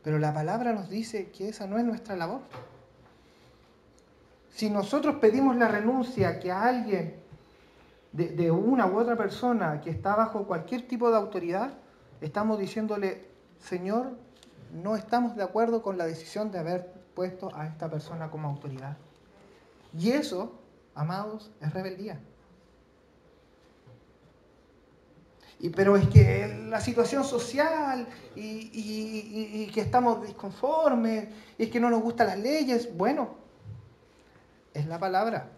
pero 0.04 0.18
la 0.18 0.34
palabra 0.34 0.74
nos 0.74 0.90
dice 0.90 1.30
que 1.30 1.50
esa 1.50 1.68
no 1.68 1.78
es 1.78 1.86
nuestra 1.86 2.16
labor. 2.16 2.42
Si 4.50 4.72
nosotros 4.72 5.18
pedimos 5.18 5.56
la 5.56 5.68
renuncia 5.68 6.40
que 6.40 6.52
a 6.52 6.64
alguien, 6.64 7.16
de, 8.12 8.30
de 8.30 8.50
una 8.50 8.88
u 8.88 8.98
otra 8.98 9.16
persona 9.16 9.82
que 9.82 9.92
está 9.92 10.16
bajo 10.16 10.48
cualquier 10.48 10.88
tipo 10.88 11.12
de 11.12 11.18
autoridad, 11.18 11.76
estamos 12.22 12.58
diciéndole, 12.58 13.28
Señor, 13.60 14.18
no 14.74 14.96
estamos 14.96 15.36
de 15.36 15.44
acuerdo 15.44 15.84
con 15.84 16.00
la 16.00 16.08
decisión 16.08 16.50
de 16.52 16.58
haber 16.58 17.05
puesto 17.16 17.50
a 17.56 17.66
esta 17.66 17.90
persona 17.90 18.30
como 18.30 18.50
autoridad. 18.50 18.98
Y 19.98 20.12
eso, 20.12 20.52
amados, 20.94 21.52
es 21.62 21.74
rebeldía. 21.74 22.20
pero 25.76 25.96
es 25.96 26.08
que 26.10 26.66
la 26.70 26.80
situación 26.80 27.24
social 27.24 28.08
y, 28.36 29.68
que 29.74 29.82
estamos 29.82 30.26
disconformes 30.26 31.28
y 31.58 31.64
es 31.64 31.70
que 31.70 31.80
no 31.80 31.90
nos 31.90 32.02
gustan 32.02 32.28
las 32.28 32.40
leyes, 32.40 32.96
bueno, 32.96 33.36
es 34.74 34.86
la 34.86 35.00
palabra. 35.00 35.50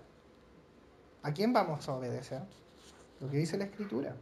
¿A 1.23 1.33
quién 1.33 1.51
vamos 1.51 1.87
a 1.89 1.93
obedecer? 1.93 2.41
Lo 3.19 3.29
que 3.29 3.37
dice 3.37 3.57
la 3.57 3.65
escritura. 3.65 4.15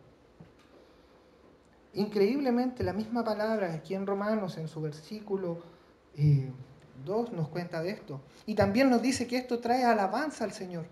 Increíblemente, 1.93 2.83
la 2.83 2.93
misma 2.93 3.23
palabra 3.23 3.73
aquí 3.73 3.93
en 3.93 4.07
Romanos, 4.07 4.57
en 4.57 4.67
su 4.67 4.81
versículo 4.81 5.59
2, 7.03 7.29
eh, 7.29 7.31
nos 7.35 7.49
cuenta 7.49 7.81
de 7.81 7.91
esto. 7.91 8.21
Y 8.45 8.55
también 8.55 8.89
nos 8.89 9.01
dice 9.01 9.27
que 9.27 9.37
esto 9.37 9.59
trae 9.59 9.83
alabanza 9.83 10.43
al 10.43 10.53
Señor 10.53 10.85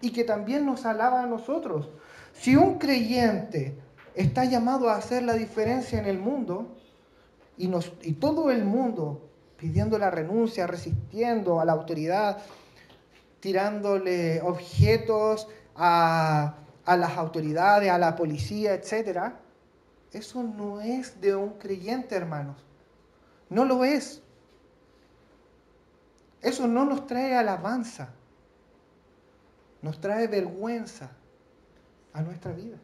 y 0.00 0.10
que 0.10 0.24
también 0.24 0.66
nos 0.66 0.84
alaba 0.84 1.22
a 1.22 1.26
nosotros. 1.26 1.88
Si 2.32 2.56
un 2.56 2.78
creyente 2.78 3.78
está 4.14 4.44
llamado 4.44 4.90
a 4.90 4.96
hacer 4.96 5.22
la 5.22 5.34
diferencia 5.34 5.98
en 5.98 6.06
el 6.06 6.18
mundo 6.18 6.74
y, 7.56 7.68
nos, 7.68 7.92
y 8.02 8.14
todo 8.14 8.50
el 8.50 8.64
mundo 8.64 9.28
pidiendo 9.56 9.98
la 9.98 10.10
renuncia, 10.10 10.66
resistiendo 10.66 11.60
a 11.60 11.64
la 11.64 11.72
autoridad, 11.72 12.38
tirándole 13.40 14.40
objetos 14.42 15.48
a, 15.76 16.56
a 16.84 16.96
las 16.96 17.16
autoridades, 17.16 17.90
a 17.90 17.98
la 17.98 18.16
policía, 18.16 18.74
etc. 18.74 19.34
Eso 20.12 20.42
no 20.42 20.80
es 20.80 21.20
de 21.20 21.36
un 21.36 21.50
creyente, 21.54 22.16
hermanos. 22.16 22.56
No 23.48 23.64
lo 23.64 23.84
es. 23.84 24.22
Eso 26.42 26.66
no 26.66 26.84
nos 26.84 27.06
trae 27.06 27.36
alabanza. 27.36 28.10
Nos 29.80 30.00
trae 30.00 30.26
vergüenza 30.26 31.10
a 32.12 32.22
nuestra 32.22 32.52
vida. 32.52 32.76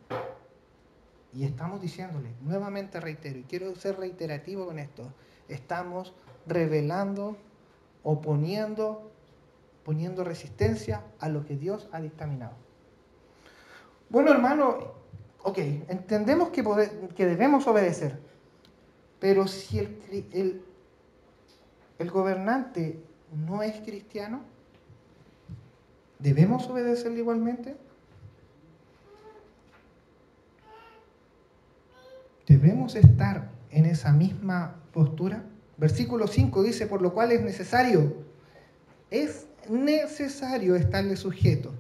Y 1.33 1.45
estamos 1.45 1.81
diciéndole, 1.81 2.31
nuevamente 2.41 3.01
reitero, 3.01 3.39
y 3.39 3.43
quiero 3.43 3.75
ser 3.77 3.99
reiterativo 3.99 4.67
con 4.67 4.79
esto, 4.79 5.13
estamos 5.49 6.15
revelando, 6.47 7.37
oponiendo, 8.03 9.11
poniendo 9.85 10.25
resistencia 10.25 11.05
a 11.21 11.29
lo 11.29 11.45
que 11.45 11.57
Dios 11.57 11.89
ha 11.93 12.01
dictaminado. 12.01 12.55
Bueno, 14.09 14.33
hermano, 14.33 14.95
ok, 15.43 15.59
entendemos 15.89 16.49
que, 16.49 16.65
que 17.15 17.27
debemos 17.27 17.67
obedecer, 17.67 18.19
pero 19.21 19.47
si 19.47 19.81
el, 19.81 20.27
el, 20.33 20.65
el 21.99 22.11
gobernante 22.11 23.05
no 23.35 23.63
es 23.63 23.81
cristiano, 23.81 24.43
¿debemos 26.19 26.67
obedecerle 26.69 27.19
igualmente? 27.19 27.77
¿Debemos 32.47 32.95
estar 32.95 33.51
en 33.71 33.85
esa 33.85 34.13
misma 34.13 34.77
postura? 34.93 35.45
Versículo 35.77 36.27
5 36.27 36.63
dice, 36.63 36.87
por 36.87 37.03
lo 37.03 37.13
cual 37.13 37.31
es 37.33 37.43
necesario, 37.43 38.15
es 39.11 39.47
necesario 39.69 40.75
estarle 40.75 41.17
sujeto, 41.17 41.73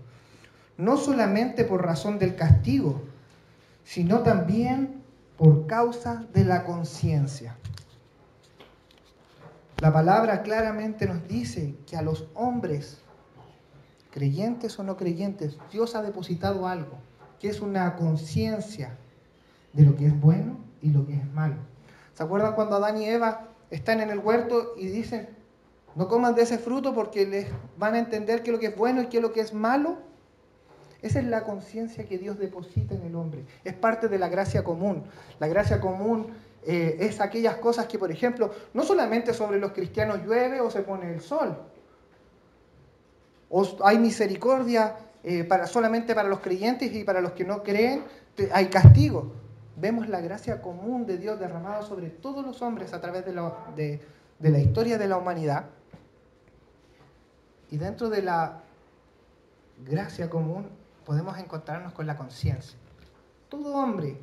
no 0.77 0.97
solamente 0.97 1.65
por 1.65 1.85
razón 1.85 2.19
del 2.19 2.37
castigo, 2.37 3.03
sino 3.85 4.21
también 4.21 5.03
por 5.39 5.67
causa 5.67 6.27
de 6.35 6.45
la 6.45 6.65
conciencia. 6.65 7.57
La 9.81 9.93
palabra 9.93 10.43
claramente 10.43 11.07
nos 11.07 11.29
dice 11.29 11.77
que 11.87 11.97
a 11.97 12.03
los 12.03 12.27
hombres, 12.35 12.99
creyentes 14.11 14.77
o 14.81 14.83
no 14.83 14.97
creyentes, 14.97 15.57
Dios 15.71 15.95
ha 15.95 16.03
depositado 16.03 16.67
algo, 16.67 16.99
que 17.39 17.49
es 17.49 17.61
una 17.61 17.95
conciencia 17.95 18.99
de 19.73 19.85
lo 19.85 19.95
que 19.95 20.07
es 20.07 20.21
bueno 20.21 20.59
y 20.83 20.91
lo 20.91 21.07
que 21.07 21.15
es 21.15 21.25
malo. 21.33 21.55
¿Se 22.15 22.25
acuerdan 22.25 22.57
cuando 22.57 22.75
Adán 22.75 23.01
y 23.01 23.05
Eva 23.05 23.51
están 23.71 24.01
en 24.01 24.11
el 24.11 24.19
huerto 24.19 24.75
y 24.77 24.89
dicen, 24.89 25.29
No 25.95 26.09
coman 26.09 26.35
de 26.35 26.43
ese 26.43 26.59
fruto 26.59 26.93
porque 26.93 27.25
les 27.25 27.47
van 27.77 27.95
a 27.95 28.01
entender 28.01 28.43
qué 28.43 28.51
es 28.51 28.55
lo 28.55 28.59
que 28.59 28.67
es 28.67 28.77
bueno 28.77 29.03
y 29.03 29.07
qué 29.07 29.19
es 29.19 29.23
lo 29.23 29.33
que 29.33 29.43
es 29.43 29.55
malo. 29.55 29.99
Esa 31.03 31.21
es 31.21 31.27
la 31.27 31.45
conciencia 31.45 32.05
que 32.09 32.19
Dios 32.19 32.37
deposita 32.37 32.97
en 32.97 33.03
el 33.03 33.15
hombre. 33.15 33.45
Es 33.63 33.75
parte 33.75 34.09
de 34.09 34.19
la 34.19 34.29
gracia 34.29 34.65
común. 34.65 35.05
La 35.39 35.47
gracia 35.47 35.81
común 35.81 36.27
eh, 36.67 36.97
es 37.01 37.21
aquellas 37.21 37.57
cosas 37.57 37.87
que, 37.87 37.99
por 37.99 38.11
ejemplo, 38.11 38.53
no 38.75 38.83
solamente 38.83 39.33
sobre 39.33 39.59
los 39.59 39.73
cristianos 39.73 40.23
llueve 40.25 40.61
o 40.61 40.71
se 40.71 40.83
pone 40.83 41.13
el 41.13 41.21
sol. 41.21 41.57
O 43.51 43.67
hay 43.85 43.99
misericordia 43.99 44.97
eh, 45.23 45.45
para, 45.45 45.67
solamente 45.67 46.15
para 46.15 46.29
los 46.29 46.41
creyentes 46.41 46.93
y 46.93 47.05
para 47.05 47.21
los 47.21 47.33
que 47.33 47.45
no 47.45 47.63
creen 47.63 48.05
hay 48.53 48.67
castigo. 48.67 49.33
Vemos 49.77 50.09
la 50.09 50.21
gracia 50.21 50.61
común 50.61 51.07
de 51.07 51.19
Dios 51.19 51.39
derramada 51.39 51.83
sobre 51.83 52.11
todos 52.11 52.45
los 52.45 52.61
hombres 52.63 52.93
a 52.93 53.01
través 53.01 53.25
de 53.25 53.33
la, 53.33 53.55
de 53.75 54.01
la 54.51 54.59
historia 54.59 54.99
de 54.99 55.09
la 55.09 55.17
humanidad. 55.17 55.67
Y 57.71 57.77
dentro 57.79 58.09
de 58.11 58.23
la 58.23 58.63
gracia 59.85 60.29
común 60.29 60.69
podemos 61.05 61.39
encontrarnos 61.39 61.93
con 61.93 62.07
la 62.07 62.17
conciencia. 62.17 62.77
Todo 63.49 63.75
hombre 63.75 64.17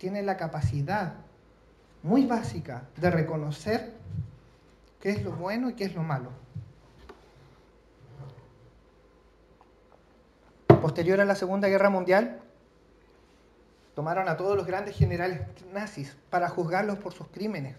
tiene 0.00 0.22
la 0.22 0.38
capacidad 0.38 1.12
muy 2.02 2.24
básica 2.24 2.84
de 2.96 3.10
reconocer 3.10 3.92
qué 4.98 5.10
es 5.10 5.22
lo 5.22 5.32
bueno 5.32 5.68
y 5.68 5.74
qué 5.74 5.84
es 5.84 5.94
lo 5.94 6.02
malo. 6.02 6.30
Posterior 10.80 11.20
a 11.20 11.26
la 11.26 11.34
Segunda 11.34 11.68
Guerra 11.68 11.90
Mundial, 11.90 12.40
tomaron 13.94 14.30
a 14.30 14.38
todos 14.38 14.56
los 14.56 14.66
grandes 14.66 14.96
generales 14.96 15.42
nazis 15.70 16.16
para 16.30 16.48
juzgarlos 16.48 16.98
por 16.98 17.12
sus 17.12 17.26
crímenes. 17.26 17.76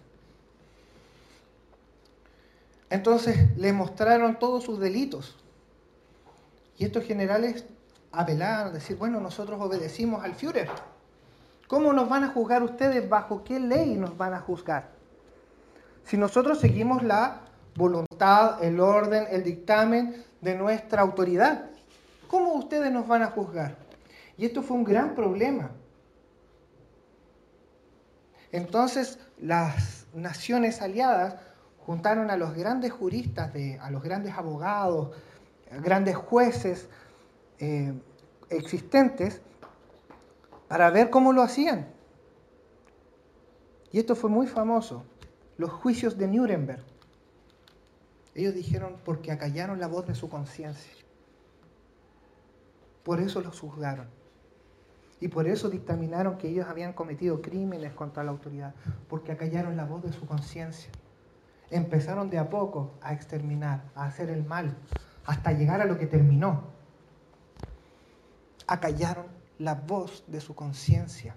Entonces 2.91 3.57
les 3.57 3.73
mostraron 3.73 4.37
todos 4.37 4.63
sus 4.63 4.79
delitos. 4.79 5.35
Y 6.77 6.85
estos 6.85 7.03
generales 7.03 7.65
apelaron, 8.11 8.73
decir, 8.73 8.95
bueno, 8.95 9.19
nosotros 9.19 9.59
obedecimos 9.59 10.23
al 10.23 10.35
Führer. 10.35 10.69
¿Cómo 11.71 11.93
nos 11.93 12.09
van 12.09 12.25
a 12.25 12.27
juzgar 12.27 12.63
ustedes? 12.63 13.07
¿Bajo 13.07 13.45
qué 13.45 13.57
ley 13.57 13.95
nos 13.95 14.17
van 14.17 14.33
a 14.33 14.41
juzgar? 14.41 14.89
Si 16.03 16.17
nosotros 16.17 16.59
seguimos 16.59 17.01
la 17.01 17.43
voluntad, 17.75 18.61
el 18.61 18.81
orden, 18.81 19.25
el 19.29 19.41
dictamen 19.41 20.21
de 20.41 20.55
nuestra 20.55 21.01
autoridad, 21.01 21.69
¿cómo 22.27 22.55
ustedes 22.55 22.91
nos 22.91 23.07
van 23.07 23.23
a 23.23 23.27
juzgar? 23.27 23.77
Y 24.37 24.45
esto 24.45 24.63
fue 24.63 24.75
un 24.75 24.83
gran 24.83 25.15
problema. 25.15 25.71
Entonces 28.51 29.17
las 29.39 30.07
naciones 30.13 30.81
aliadas 30.81 31.37
juntaron 31.85 32.31
a 32.31 32.35
los 32.35 32.53
grandes 32.53 32.91
juristas, 32.91 33.53
a 33.79 33.89
los 33.91 34.03
grandes 34.03 34.33
abogados, 34.33 35.15
grandes 35.81 36.17
jueces 36.17 36.89
eh, 37.59 37.93
existentes 38.49 39.41
para 40.71 40.89
ver 40.89 41.09
cómo 41.09 41.33
lo 41.33 41.41
hacían. 41.41 41.85
Y 43.91 43.99
esto 43.99 44.15
fue 44.15 44.29
muy 44.29 44.47
famoso, 44.47 45.03
los 45.57 45.69
juicios 45.69 46.17
de 46.17 46.29
Nuremberg. 46.29 46.81
Ellos 48.35 48.53
dijeron 48.53 48.95
porque 49.03 49.33
acallaron 49.33 49.81
la 49.81 49.87
voz 49.87 50.07
de 50.07 50.15
su 50.15 50.29
conciencia. 50.29 50.93
Por 53.03 53.19
eso 53.19 53.41
los 53.41 53.59
juzgaron. 53.59 54.07
Y 55.19 55.27
por 55.27 55.45
eso 55.45 55.69
dictaminaron 55.69 56.37
que 56.37 56.47
ellos 56.47 56.69
habían 56.69 56.93
cometido 56.93 57.41
crímenes 57.41 57.91
contra 57.91 58.23
la 58.23 58.31
autoridad, 58.31 58.73
porque 59.09 59.33
acallaron 59.33 59.75
la 59.75 59.83
voz 59.83 60.01
de 60.03 60.13
su 60.13 60.25
conciencia. 60.25 60.89
Empezaron 61.69 62.29
de 62.29 62.37
a 62.37 62.49
poco 62.49 62.93
a 63.01 63.11
exterminar, 63.11 63.83
a 63.93 64.05
hacer 64.05 64.29
el 64.29 64.45
mal, 64.45 64.77
hasta 65.25 65.51
llegar 65.51 65.81
a 65.81 65.85
lo 65.85 65.97
que 65.97 66.07
terminó. 66.07 66.63
Acallaron 68.67 69.30
la 69.61 69.75
voz 69.75 70.23
de 70.27 70.41
su 70.41 70.55
conciencia. 70.55 71.35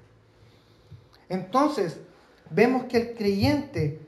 Entonces, 1.28 1.98
vemos 2.50 2.84
que 2.84 2.96
el 2.96 3.14
creyente 3.14 4.00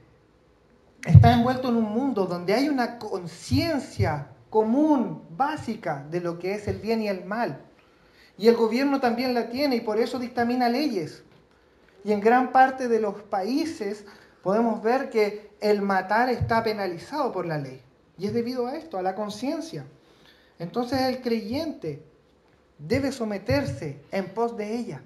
está 1.05 1.33
envuelto 1.33 1.69
en 1.69 1.77
un 1.77 1.85
mundo 1.85 2.27
donde 2.27 2.55
hay 2.55 2.69
una 2.69 2.99
conciencia 2.99 4.29
común, 4.51 5.23
básica, 5.37 6.07
de 6.11 6.21
lo 6.21 6.39
que 6.39 6.55
es 6.55 6.67
el 6.67 6.79
bien 6.79 7.03
y 7.03 7.09
el 7.09 7.25
mal. 7.25 7.61
Y 8.39 8.49
el 8.49 8.57
gobierno 8.57 9.01
también 9.01 9.35
la 9.35 9.49
tiene 9.49 9.77
y 9.77 9.81
por 9.81 9.99
eso 9.99 10.19
dictamina 10.19 10.69
leyes. 10.69 11.23
Y 12.05 12.13
en 12.13 12.21
gran 12.21 12.53
parte 12.53 12.89
de 12.89 13.01
los 13.01 13.15
países 13.23 14.05
podemos 14.43 14.83
ver 14.83 15.11
que 15.11 15.51
el 15.61 15.83
matar 15.83 16.31
está 16.31 16.63
penalizado 16.63 17.33
por 17.33 17.47
la 17.47 17.59
ley. 17.59 17.83
Y 18.19 18.27
es 18.27 18.35
debido 18.35 18.67
a 18.67 18.77
esto, 18.77 18.99
a 18.99 19.03
la 19.03 19.15
conciencia. 19.15 19.85
Entonces 20.59 21.01
el 21.03 21.21
creyente 21.21 22.03
debe 22.79 23.13
someterse 23.13 24.01
en 24.11 24.33
pos 24.35 24.57
de 24.57 24.77
ella. 24.77 25.03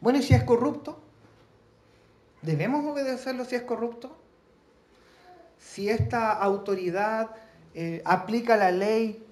Bueno, 0.00 0.18
¿y 0.18 0.22
si 0.22 0.34
es 0.34 0.42
corrupto? 0.42 0.98
¿Debemos 2.42 2.84
obedecerlo 2.84 3.44
si 3.44 3.54
es 3.54 3.62
corrupto? 3.62 4.16
Si 5.58 5.88
esta 5.88 6.32
autoridad 6.32 7.30
eh, 7.74 8.02
aplica 8.04 8.56
la 8.56 8.72
ley 8.72 9.24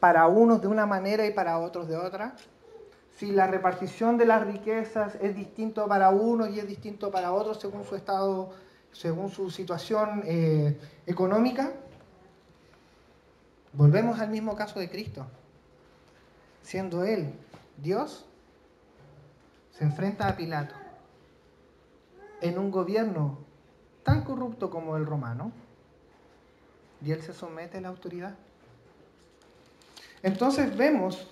para 0.00 0.26
unos 0.26 0.60
de 0.60 0.66
una 0.66 0.86
manera 0.86 1.26
y 1.26 1.32
para 1.32 1.58
otros 1.58 1.88
de 1.88 1.96
otra. 1.96 2.34
Si 3.16 3.30
la 3.30 3.46
repartición 3.46 4.16
de 4.16 4.24
las 4.24 4.44
riquezas 4.46 5.14
es 5.20 5.36
distinto 5.36 5.86
para 5.86 6.08
unos 6.08 6.48
y 6.50 6.58
es 6.58 6.66
distinto 6.66 7.10
para 7.10 7.32
otros 7.32 7.60
según 7.60 7.84
su 7.84 7.94
estado, 7.94 8.50
según 8.92 9.30
su 9.30 9.50
situación 9.50 10.22
eh, 10.24 10.76
económica. 11.06 11.72
Volvemos 13.72 14.18
al 14.20 14.30
mismo 14.30 14.56
caso 14.56 14.80
de 14.80 14.90
Cristo. 14.90 15.26
Siendo 16.62 17.04
Él 17.04 17.32
Dios, 17.76 18.26
se 19.72 19.84
enfrenta 19.84 20.28
a 20.28 20.36
Pilato 20.36 20.74
en 22.40 22.58
un 22.58 22.70
gobierno 22.70 23.38
tan 24.02 24.24
corrupto 24.24 24.70
como 24.70 24.96
el 24.96 25.06
romano 25.06 25.52
y 27.04 27.12
Él 27.12 27.22
se 27.22 27.32
somete 27.32 27.78
a 27.78 27.80
la 27.80 27.88
autoridad. 27.88 28.34
Entonces 30.22 30.76
vemos 30.76 31.26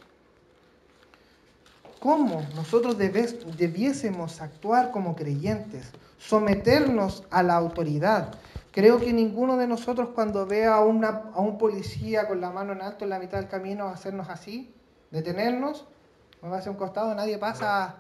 cómo 2.01 2.43
nosotros 2.55 2.97
debiésemos 2.97 4.41
actuar 4.41 4.91
como 4.91 5.15
creyentes, 5.15 5.91
someternos 6.19 7.25
a 7.31 7.43
la 7.43 7.57
autoridad. 7.57 8.35
Creo 8.79 9.01
que 9.01 9.13
ninguno 9.13 9.57
de 9.57 9.67
nosotros 9.67 10.11
cuando 10.11 10.47
ve 10.47 10.65
a, 10.65 10.77
a 10.77 10.81
un 10.83 11.59
policía 11.59 12.29
con 12.29 12.41
la 12.41 12.53
mano 12.53 12.73
en 12.75 12.81
alto 12.81 13.03
en 13.03 13.11
la 13.11 13.19
mitad 13.19 13.39
del 13.39 13.49
camino 13.49 13.89
hacernos 13.89 14.29
así, 14.29 14.73
detenernos, 15.11 15.89
va 16.45 16.59
hacia 16.59 16.71
un 16.71 16.77
costado, 16.77 17.13
nadie 17.13 17.39
pasa 17.39 17.97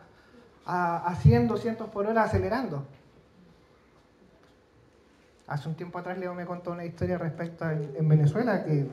a, 0.64 1.16
100, 1.20 1.48
200 1.48 1.88
por 1.88 2.06
hora 2.06 2.22
acelerando. 2.22 2.84
Hace 5.48 5.68
un 5.68 5.74
tiempo 5.74 5.98
atrás 5.98 6.16
Leo 6.16 6.32
me 6.32 6.46
contó 6.46 6.70
una 6.70 6.84
historia 6.84 7.18
respecto 7.18 7.64
a 7.64 7.72
en 7.72 8.08
Venezuela, 8.08 8.62
que 8.62 8.86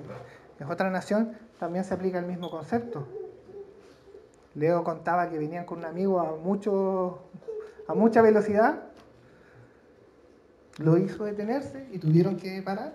es 0.60 0.68
otra 0.68 0.90
nación, 0.90 1.38
también 1.60 1.86
se 1.86 1.94
aplica 1.94 2.18
el 2.18 2.26
mismo 2.26 2.50
concepto. 2.50 3.08
Leo 4.56 4.84
contaba 4.84 5.30
que 5.30 5.38
venían 5.38 5.66
con 5.66 5.78
un 5.78 5.86
amigo 5.86 6.20
a, 6.20 6.36
mucho, 6.36 7.20
a 7.88 7.94
mucha 7.94 8.24
velocidad, 8.24 8.86
lo 10.78 10.98
hizo 10.98 11.24
detenerse 11.24 11.88
y 11.92 12.00
tuvieron 12.00 12.38
que 12.38 12.62
parar. 12.62 12.94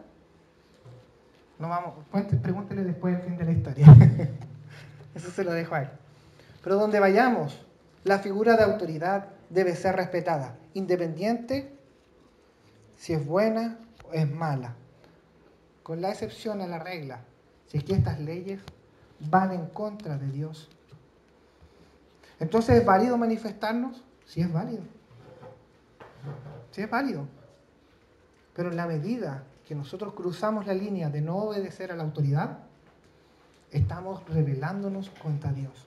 No 1.59 1.69
vamos, 1.69 1.95
pregúntele 2.43 2.85
después 2.85 3.17
el 3.17 3.23
fin 3.23 3.37
de 3.37 3.45
la 3.45 3.53
historia. 3.53 3.87
Eso 5.15 5.31
se 5.31 5.45
lo 5.45 5.53
dejo 5.53 5.75
a 5.75 5.83
él. 5.83 5.89
Pero 6.63 6.77
donde 6.77 7.01
vayamos, 7.01 7.65
la 8.05 8.19
figura 8.19 8.57
de 8.57 8.65
autoridad 8.65 9.27
debe 9.51 9.75
ser 9.75 9.97
respetada, 9.97 10.57
independiente 10.75 11.75
si 12.97 13.13
es 13.13 13.27
buena 13.27 13.79
o 14.09 14.13
es 14.13 14.31
mala, 14.31 14.75
con 15.83 16.01
la 16.01 16.11
excepción 16.11 16.61
a 16.61 16.67
la 16.67 16.79
regla 16.79 17.21
si 17.67 17.79
es 17.79 17.85
que 17.85 17.95
estas 17.95 18.19
leyes 18.19 18.61
van 19.21 19.53
en 19.53 19.67
contra 19.67 20.19
de 20.19 20.31
Dios. 20.31 20.69
Entonces, 22.41 22.81
¿es 22.81 22.85
válido 22.85 23.17
manifestarnos? 23.17 24.03
Sí 24.27 24.41
es 24.41 24.53
válido. 24.53 24.83
Sí 26.73 26.83
es 26.83 26.91
válido. 26.91 27.27
Pero 28.55 28.71
en 28.71 28.77
la 28.77 28.87
medida 28.87 29.45
que 29.67 29.75
nosotros 29.75 30.15
cruzamos 30.15 30.67
la 30.67 30.75
línea 30.75 31.11
de 31.11 31.21
no 31.21 31.37
obedecer 31.37 31.93
a 31.93 31.97
la 31.97 32.03
autoridad, 32.03 32.59
estamos 33.71 34.23
rebelándonos 34.29 35.11
contra 35.11 35.53
Dios. 35.53 35.87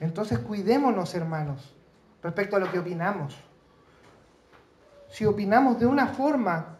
Entonces, 0.00 0.38
cuidémonos, 0.38 1.14
hermanos, 1.14 1.74
respecto 2.22 2.56
a 2.56 2.58
lo 2.58 2.70
que 2.70 2.78
opinamos. 2.78 3.36
Si 5.10 5.24
opinamos 5.24 5.78
de 5.78 5.86
una 5.86 6.08
forma 6.08 6.74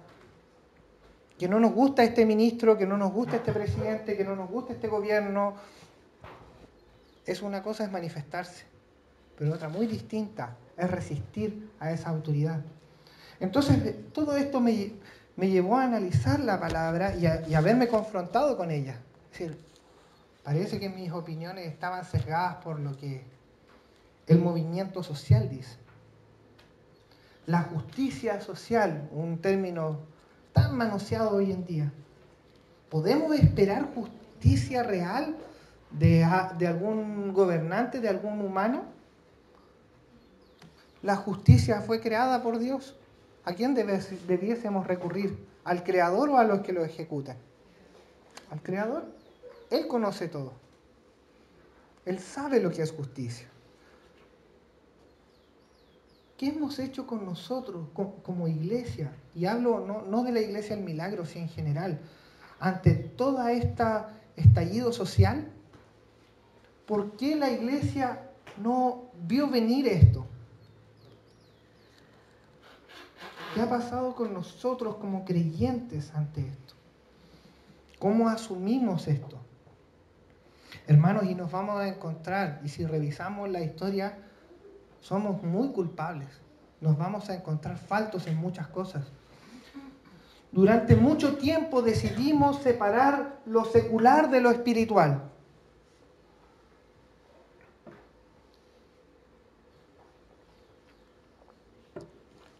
que 1.38 1.48
no 1.48 1.59
nos 1.59 1.72
gusta 1.72 2.04
este 2.04 2.24
ministro, 2.24 2.78
que 2.78 2.87
no 2.87 2.96
nos 2.96 3.12
gusta 3.12 3.37
este 3.37 3.52
presidente, 3.52 4.16
que 4.16 4.24
no 4.24 4.37
nos 4.37 4.48
gusta 4.48 4.72
este 4.72 4.88
gobierno. 4.88 5.54
Es 7.26 7.42
una 7.42 7.62
cosa 7.62 7.85
es 7.85 7.90
manifestarse, 7.90 8.64
pero 9.37 9.54
otra 9.54 9.68
muy 9.68 9.87
distinta 9.87 10.57
es 10.76 10.90
resistir 10.90 11.70
a 11.80 11.90
esa 11.90 12.11
autoridad. 12.11 12.61
Entonces, 13.40 13.94
todo 14.12 14.37
esto 14.37 14.61
me, 14.61 14.92
llevó 15.37 15.79
a 15.79 15.85
analizar 15.85 16.40
la 16.40 16.61
palabra 16.61 17.14
y 17.16 17.27
a, 17.27 17.44
y 17.47 17.87
confrontado 17.87 18.57
con 18.57 18.70
ella. 18.70 19.01
Es 19.33 19.38
decir, 19.38 19.59
parece 20.42 20.79
que 20.79 20.88
mis 20.88 21.11
opiniones 21.12 21.66
estaban 21.66 22.05
sesgadas 22.05 22.57
por 22.57 22.79
lo 22.79 22.97
que 22.97 23.25
el 24.27 24.38
movimiento 24.38 25.03
social 25.03 25.49
dice. 25.49 25.77
La 27.47 27.62
justicia 27.62 28.40
social, 28.40 29.09
un 29.12 29.38
término 29.38 29.99
tan 30.53 30.77
manoseado 30.77 31.37
hoy 31.37 31.53
en 31.53 31.66
día. 31.66 31.92
¿Podemos 32.88 33.35
esperar 33.35 33.92
justicia 33.94 34.83
real 34.83 35.37
de, 35.90 36.25
algún 36.25 37.33
gobernante, 37.35 38.01
de 38.01 38.09
algún 38.09 38.40
humano? 38.40 38.85
La 41.03 41.16
justicia 41.16 41.83
fue 41.83 42.01
creada 42.01 42.42
por 42.42 42.59
Dios. 42.59 42.97
¿A 43.44 43.52
quién 43.52 43.74
debiésemos 43.74 44.87
recurrir? 44.87 45.37
¿Al 45.64 45.85
Creador 45.85 46.30
o 46.30 46.38
a 46.38 46.44
los 46.44 46.61
que 46.61 46.72
lo 46.72 46.85
ejecutan? 46.85 47.37
Al 48.50 48.62
Creador. 48.62 49.04
Él 49.70 49.87
conoce 49.87 50.28
todo. 50.28 50.52
Él 52.07 52.18
sabe 52.18 52.61
lo 52.61 52.70
que 52.70 52.83
es 52.83 52.92
justicia. 52.92 53.46
¿Qué 56.37 56.48
hemos 56.48 56.78
hecho 56.78 57.07
con 57.07 57.24
nosotros 57.24 57.87
como 58.22 58.48
iglesia? 58.48 59.12
Y 59.35 59.46
hablo 59.46 59.80
no, 59.80 60.24
de 60.24 60.33
la 60.33 60.40
iglesia 60.40 60.74
del 60.74 60.85
milagro, 60.85 61.24
sino 61.24 61.44
en 61.44 61.50
general. 61.50 62.00
Ante 62.59 62.94
toda 62.94 63.52
esta 63.52 64.11
estallido 64.37 64.92
social, 64.92 65.48
¿por 66.87 67.16
qué 67.16 67.37
la 67.37 67.50
iglesia 67.50 68.30
no 68.61 69.04
vio 69.26 69.48
venir 69.48 69.87
esto? 69.87 70.23
¿Qué 73.55 73.62
ha 73.62 73.69
pasado 73.69 74.17
con 74.17 74.35
nosotros 74.35 74.97
como 74.97 75.25
creyentes 75.25 76.12
ante 76.12 76.40
esto? 76.40 76.75
¿Cómo 78.01 78.29
asumimos 78.29 79.07
esto? 79.07 79.38
Hermanos, 80.88 81.27
y 81.27 81.37
nos 81.37 81.53
vamos 81.53 81.81
a 81.81 81.87
encontrar, 81.87 82.61
y 82.64 82.69
si 82.69 82.85
revisamos 82.85 83.49
la 83.49 83.61
historia, 83.61 84.19
somos 85.01 85.40
muy 85.45 85.69
culpables. 85.69 86.29
Nos 86.81 86.99
vamos 86.99 87.31
a 87.31 87.35
encontrar 87.37 87.79
faltos 87.79 88.27
en 88.27 88.37
muchas 88.38 88.67
cosas. 88.67 89.05
Durante 90.51 90.97
mucho 90.97 91.37
tiempo 91.37 91.81
decidimos 91.81 92.61
separar 92.61 93.38
lo 93.47 93.64
secular 93.64 94.31
de 94.31 94.40
lo 94.40 94.51
espiritual. 94.51 95.31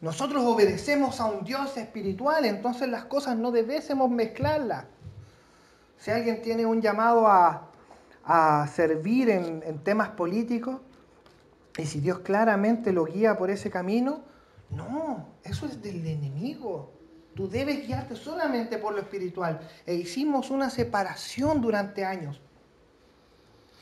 Nosotros 0.05 0.45
obedecemos 0.45 1.19
a 1.19 1.25
un 1.25 1.47
Dios 1.47 1.79
espiritual, 1.79 2.45
entonces 2.45 2.90
las 2.90 3.07
cosas 3.07 3.38
no 3.38 3.51
debésemos 3.51 4.11
mezclarlas. 4.11 4.85
Si 5.97 6.11
alguien 6.11 6.43
tiene 6.43 6.67
un 6.67 6.83
llamado 6.83 7.27
a, 7.27 7.71
servir 8.71 9.31
en, 9.31 9.62
en 9.64 9.79
temas 9.79 10.11
políticos, 10.11 10.83
y 11.79 11.87
si 11.87 12.01
Dios 12.01 12.19
claramente 12.19 12.93
lo 12.93 13.07
guía 13.07 13.38
por 13.38 13.51
ese 13.51 13.71
camino, 13.71 14.21
no, 14.69 15.27
eso 15.43 15.64
es 15.64 15.81
del 15.81 16.07
enemigo. 16.07 16.93
Tú 17.35 17.49
debes 17.49 17.87
guiarte 17.87 18.14
solamente 18.14 18.77
por 18.77 18.93
lo 18.93 19.01
espiritual. 19.01 19.59
E 19.87 19.95
hicimos 19.95 20.51
una 20.51 20.69
separación 20.69 21.62
durante 21.62 22.05
años. 22.05 22.43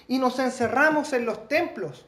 Y 0.07 0.21
nos 0.21 0.39
encerramos 0.39 1.13
en 1.15 1.27
los 1.27 1.49
templos. 1.49 2.07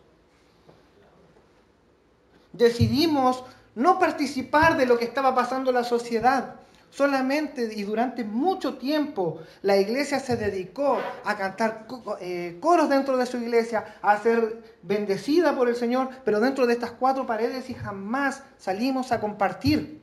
Decidimos 2.53 3.45
no 3.75 3.99
participar 3.99 4.77
de 4.77 4.87
lo 4.87 4.99
que 4.99 5.05
estaba 5.05 5.35
pasando 5.35 5.71
en 5.71 5.77
la 5.77 5.85
sociedad. 5.85 6.57
Solamente 6.91 7.73
y 7.75 7.83
durante 7.83 8.23
mucho 8.23 8.75
tiempo 8.75 9.41
la 9.63 9.77
iglesia 9.77 10.21
se 10.21 10.37
dedicó 10.37 10.99
a 11.25 11.37
cantar 11.37 11.89
eh, 12.21 12.57
coros 12.61 12.89
dentro 12.89 13.17
de 13.17 13.27
su 13.27 13.37
iglesia, 13.37 13.97
a 14.01 14.17
ser 14.19 14.63
bendecida 14.83 15.57
por 15.57 15.69
el 15.69 15.75
Señor, 15.75 16.11
pero 16.25 16.39
dentro 16.39 16.69
de 16.69 16.75
estas 16.75 16.93
cuatro 16.93 17.27
paredes 17.27 17.69
y 17.69 17.75
jamás 17.75 18.45
salimos 18.59 19.11
a 19.11 19.19
compartir. 19.19 20.03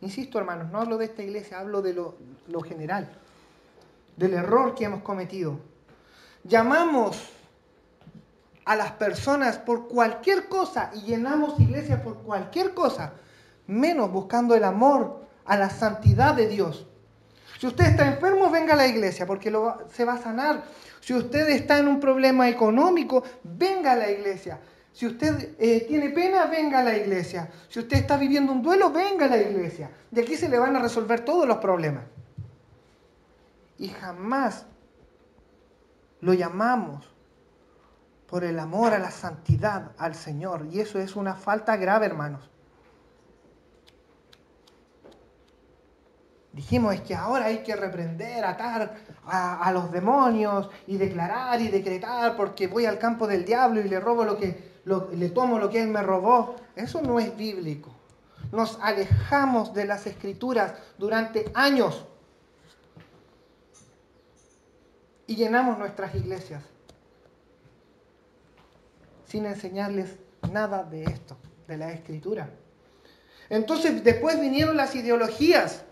Insisto, 0.00 0.38
hermanos, 0.38 0.70
no 0.70 0.78
hablo 0.78 0.96
de 0.96 1.06
esta 1.06 1.24
iglesia, 1.24 1.58
hablo 1.58 1.82
de 1.82 1.94
lo, 1.94 2.14
lo 2.46 2.60
general, 2.60 3.08
del 4.16 4.34
error 4.34 4.76
que 4.76 4.84
hemos 4.84 5.02
cometido. 5.02 5.58
Llamamos 6.44 7.32
a 8.68 8.76
las 8.76 8.92
personas 8.92 9.56
por 9.56 9.88
cualquier 9.88 10.46
cosa 10.46 10.90
y 10.94 11.00
llenamos 11.00 11.58
iglesias 11.58 12.02
por 12.02 12.18
cualquier 12.18 12.74
cosa, 12.74 13.14
menos 13.66 14.12
buscando 14.12 14.54
el 14.54 14.62
amor 14.62 15.22
a 15.46 15.56
la 15.56 15.70
santidad 15.70 16.34
de 16.34 16.48
Dios. 16.48 16.86
Si 17.58 17.66
usted 17.66 17.86
está 17.86 18.06
enfermo, 18.06 18.50
venga 18.50 18.74
a 18.74 18.76
la 18.76 18.86
iglesia 18.86 19.24
porque 19.24 19.50
se 19.90 20.04
va 20.04 20.12
a 20.12 20.22
sanar. 20.22 20.64
Si 21.00 21.14
usted 21.14 21.48
está 21.48 21.78
en 21.78 21.88
un 21.88 21.98
problema 21.98 22.46
económico, 22.46 23.24
venga 23.42 23.92
a 23.92 23.96
la 23.96 24.10
iglesia. 24.10 24.60
Si 24.92 25.06
usted 25.06 25.56
eh, 25.58 25.86
tiene 25.88 26.10
pena, 26.10 26.44
venga 26.44 26.80
a 26.80 26.84
la 26.84 26.94
iglesia. 26.94 27.50
Si 27.70 27.78
usted 27.78 27.96
está 27.96 28.18
viviendo 28.18 28.52
un 28.52 28.60
duelo, 28.60 28.90
venga 28.90 29.24
a 29.24 29.28
la 29.30 29.38
iglesia. 29.38 29.90
De 30.10 30.20
aquí 30.20 30.36
se 30.36 30.46
le 30.46 30.58
van 30.58 30.76
a 30.76 30.80
resolver 30.80 31.24
todos 31.24 31.48
los 31.48 31.56
problemas. 31.56 32.04
Y 33.78 33.88
jamás 33.88 34.66
lo 36.20 36.34
llamamos 36.34 37.17
por 38.28 38.44
el 38.44 38.58
amor 38.58 38.92
a 38.92 38.98
la 38.98 39.10
santidad 39.10 39.92
al 39.96 40.14
Señor. 40.14 40.66
Y 40.70 40.80
eso 40.80 40.98
es 40.98 41.16
una 41.16 41.34
falta 41.34 41.76
grave, 41.76 42.06
hermanos. 42.06 42.48
Dijimos 46.52 46.94
es 46.94 47.00
que 47.02 47.14
ahora 47.14 47.46
hay 47.46 47.62
que 47.62 47.76
reprender, 47.76 48.44
atar 48.44 48.96
a, 49.26 49.70
los 49.72 49.92
demonios 49.92 50.68
y 50.86 50.96
declarar 50.96 51.60
y 51.60 51.68
decretar 51.68 52.36
porque 52.36 52.66
voy 52.66 52.84
al 52.84 52.98
campo 52.98 53.26
del 53.26 53.44
diablo 53.44 53.80
y 53.80 53.88
le 53.88 54.00
robo 54.00 54.24
lo 54.24 54.36
que 54.36 54.78
le 54.84 55.28
tomo 55.28 55.58
lo 55.58 55.70
que 55.70 55.82
él 55.82 55.88
me 55.88 56.02
robó. 56.02 56.56
Eso 56.74 57.00
no 57.00 57.20
es 57.20 57.34
bíblico. 57.36 57.94
Nos 58.50 58.78
alejamos 58.82 59.72
de 59.72 59.84
las 59.84 60.06
escrituras 60.06 60.74
durante 60.98 61.50
años 61.54 62.06
y 65.26 65.36
llenamos 65.36 65.78
nuestras 65.78 66.14
iglesias 66.14 66.64
sin 69.28 69.46
enseñarles 69.46 70.16
nada 70.50 70.82
de 70.82 71.04
esto, 71.04 71.36
de 71.66 71.76
la 71.76 71.92
escritura. 71.92 72.50
Entonces 73.48 74.02
después 74.02 74.40
vinieron 74.40 74.76
las 74.76 74.94
ideologías 74.94 75.84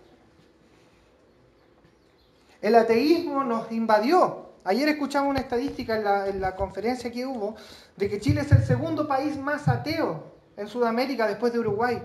el 2.67 2.75
ateísmo 2.75 3.45
nos 3.45 3.71
invadió. 3.71 4.47
Ayer 4.65 4.89
escuchamos 4.89 5.31
una 5.31 5.41
estadística 5.41 6.27
en 6.27 6.41
la, 6.41 6.57
conferencia 6.57 7.13
que 7.13 7.25
hubo 7.25 7.55
de 7.97 8.09
que 8.09 8.19
Chile 8.19 8.41
es 8.41 8.51
el 8.51 8.65
segundo 8.65 9.07
país 9.07 9.37
más 9.37 9.69
ateo 9.69 10.33
en 10.57 10.67
Sudamérica 10.67 11.29
después 11.29 11.53
de 11.53 11.61
Uruguay. 11.61 12.03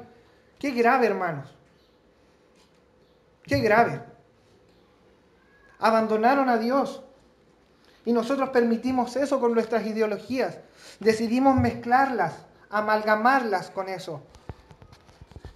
Qué 0.60 0.70
grave, 0.70 1.08
hermanos. 1.08 1.50
Qué 3.44 3.60
grave. 3.60 4.04
Abandonaron 5.80 6.48
a 6.50 6.58
Dios. 6.58 7.02
Y 8.06 8.14
nosotros 8.14 8.50
permitimos 8.50 9.16
eso 9.16 9.40
con 9.40 9.54
nuestras 9.54 9.86
ideologías. 9.86 10.58
Decidimos 11.00 11.56
mezclarlas, 11.56 12.34
amalgamarlas 12.70 13.70
con 13.70 13.90
eso. 13.90 14.22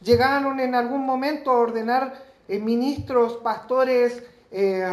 Llegaron 0.01 0.59
en 0.59 0.75
algún 0.75 1.05
momento 1.05 1.51
a 1.51 1.59
ordenar 1.59 2.13
eh, 2.47 2.59
ministros, 2.59 3.37
pastores, 3.37 4.23
eh, 4.51 4.87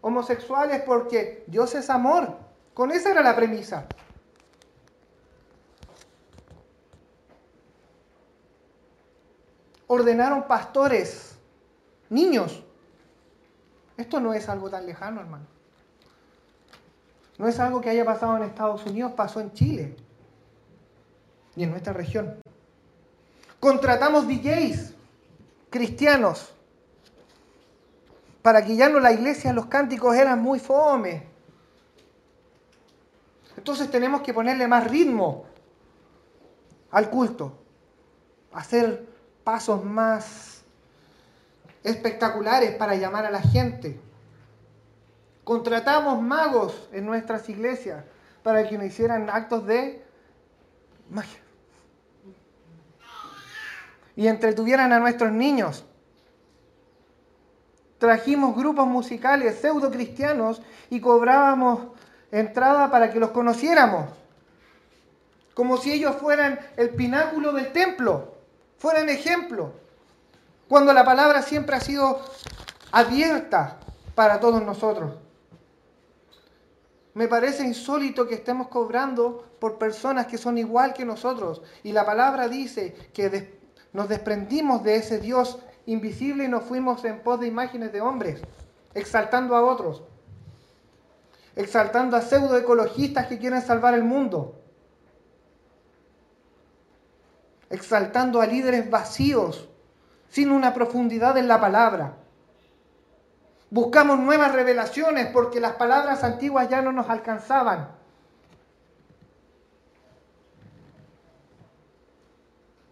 homosexuales 0.00 0.82
porque 0.82 1.44
Dios 1.46 1.74
es 1.74 1.88
amor. 1.88 2.36
Con 2.74 2.90
esa 2.90 3.10
era 3.12 3.22
la 3.22 3.36
premisa. 3.36 3.86
Ordenaron 9.86 10.48
pastores, 10.48 11.36
niños. 12.10 12.64
Esto 13.96 14.18
no 14.18 14.34
es 14.34 14.48
algo 14.48 14.68
tan 14.68 14.86
lejano, 14.86 15.20
hermano. 15.20 15.46
No 17.38 17.48
es 17.48 17.58
algo 17.58 17.80
que 17.80 17.90
haya 17.90 18.04
pasado 18.04 18.36
en 18.36 18.44
Estados 18.44 18.84
Unidos, 18.86 19.12
pasó 19.12 19.40
en 19.40 19.52
Chile 19.52 19.96
y 21.56 21.64
en 21.64 21.70
nuestra 21.70 21.92
región. 21.92 22.36
Contratamos 23.58 24.26
DJs 24.26 24.94
cristianos 25.70 26.54
para 28.42 28.60
guiarnos 28.60 29.02
la 29.02 29.10
iglesia 29.10 29.52
los 29.52 29.66
cánticos 29.66 30.14
eran 30.14 30.40
muy 30.42 30.60
fome. 30.60 31.26
Entonces 33.56 33.90
tenemos 33.90 34.20
que 34.20 34.34
ponerle 34.34 34.68
más 34.68 34.86
ritmo 34.88 35.46
al 36.90 37.08
culto, 37.08 37.58
hacer 38.52 39.08
pasos 39.42 39.82
más 39.84 40.62
espectaculares 41.82 42.74
para 42.76 42.94
llamar 42.96 43.24
a 43.24 43.30
la 43.30 43.40
gente. 43.40 43.98
Contratamos 45.44 46.20
magos 46.20 46.88
en 46.92 47.06
nuestras 47.06 47.48
iglesias 47.48 48.04
para 48.42 48.66
que 48.68 48.76
nos 48.76 48.86
hicieran 48.86 49.30
actos 49.30 49.66
de 49.66 50.04
magia. 51.10 51.40
y 54.16 54.28
entretuvieran 54.28 54.92
a 54.92 55.00
nuestros 55.00 55.32
niños. 55.32 55.84
Trajimos 57.98 58.54
grupos 58.56 58.86
musicales 58.86 59.58
pseudo 59.60 59.90
cristianos 59.90 60.62
y 60.90 61.00
cobrábamos 61.00 61.88
entrada 62.30 62.90
para 62.90 63.10
que 63.10 63.20
los 63.20 63.30
conociéramos, 63.30 64.10
como 65.54 65.76
si 65.78 65.92
ellos 65.92 66.16
fueran 66.16 66.58
el 66.76 66.90
pináculo 66.90 67.52
del 67.52 67.72
templo, 67.72 68.34
fueran 68.78 69.08
ejemplo, 69.08 69.72
cuando 70.68 70.92
la 70.92 71.04
palabra 71.04 71.42
siempre 71.42 71.76
ha 71.76 71.80
sido 71.80 72.20
abierta 72.90 73.78
para 74.14 74.40
todos 74.40 74.62
nosotros. 74.62 75.23
Me 77.14 77.28
parece 77.28 77.64
insólito 77.64 78.26
que 78.26 78.34
estemos 78.34 78.68
cobrando 78.68 79.56
por 79.60 79.78
personas 79.78 80.26
que 80.26 80.36
son 80.36 80.58
igual 80.58 80.92
que 80.94 81.04
nosotros. 81.04 81.62
Y 81.84 81.92
la 81.92 82.04
palabra 82.04 82.48
dice 82.48 82.92
que 83.12 83.56
nos 83.92 84.08
desprendimos 84.08 84.82
de 84.82 84.96
ese 84.96 85.20
Dios 85.20 85.60
invisible 85.86 86.44
y 86.44 86.48
nos 86.48 86.64
fuimos 86.64 87.04
en 87.04 87.22
pos 87.22 87.38
de 87.38 87.46
imágenes 87.46 87.92
de 87.92 88.00
hombres, 88.00 88.42
exaltando 88.94 89.54
a 89.54 89.64
otros, 89.64 90.02
exaltando 91.54 92.16
a 92.16 92.22
pseudoecologistas 92.22 93.28
que 93.28 93.38
quieren 93.38 93.62
salvar 93.62 93.94
el 93.94 94.02
mundo, 94.02 94.60
exaltando 97.70 98.40
a 98.40 98.46
líderes 98.46 98.90
vacíos, 98.90 99.68
sin 100.30 100.50
una 100.50 100.74
profundidad 100.74 101.38
en 101.38 101.46
la 101.46 101.60
palabra. 101.60 102.23
Buscamos 103.74 104.20
nuevas 104.20 104.52
revelaciones 104.52 105.26
porque 105.32 105.58
las 105.58 105.72
palabras 105.72 106.22
antiguas 106.22 106.68
ya 106.68 106.80
no 106.80 106.92
nos 106.92 107.10
alcanzaban. 107.10 107.88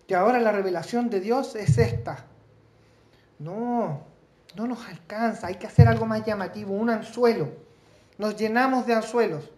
Que 0.09 0.17
ahora 0.17 0.41
la 0.41 0.51
revelación 0.51 1.09
de 1.09 1.21
Dios 1.21 1.55
es 1.55 1.79
esta. 1.79 2.25
No, 3.39 4.03
no 4.57 4.67
nos 4.67 4.85
alcanza. 4.89 5.47
Hay 5.47 5.55
que 5.55 5.69
hacer 5.69 5.87
algo 5.87 6.05
más 6.05 6.27
llamativo, 6.27 6.75
un 6.75 6.91
anzuelo. 6.91 7.53
Nos 8.19 8.35
llenamos 8.35 8.85
de 8.85 8.95
anzuelos 8.95 9.53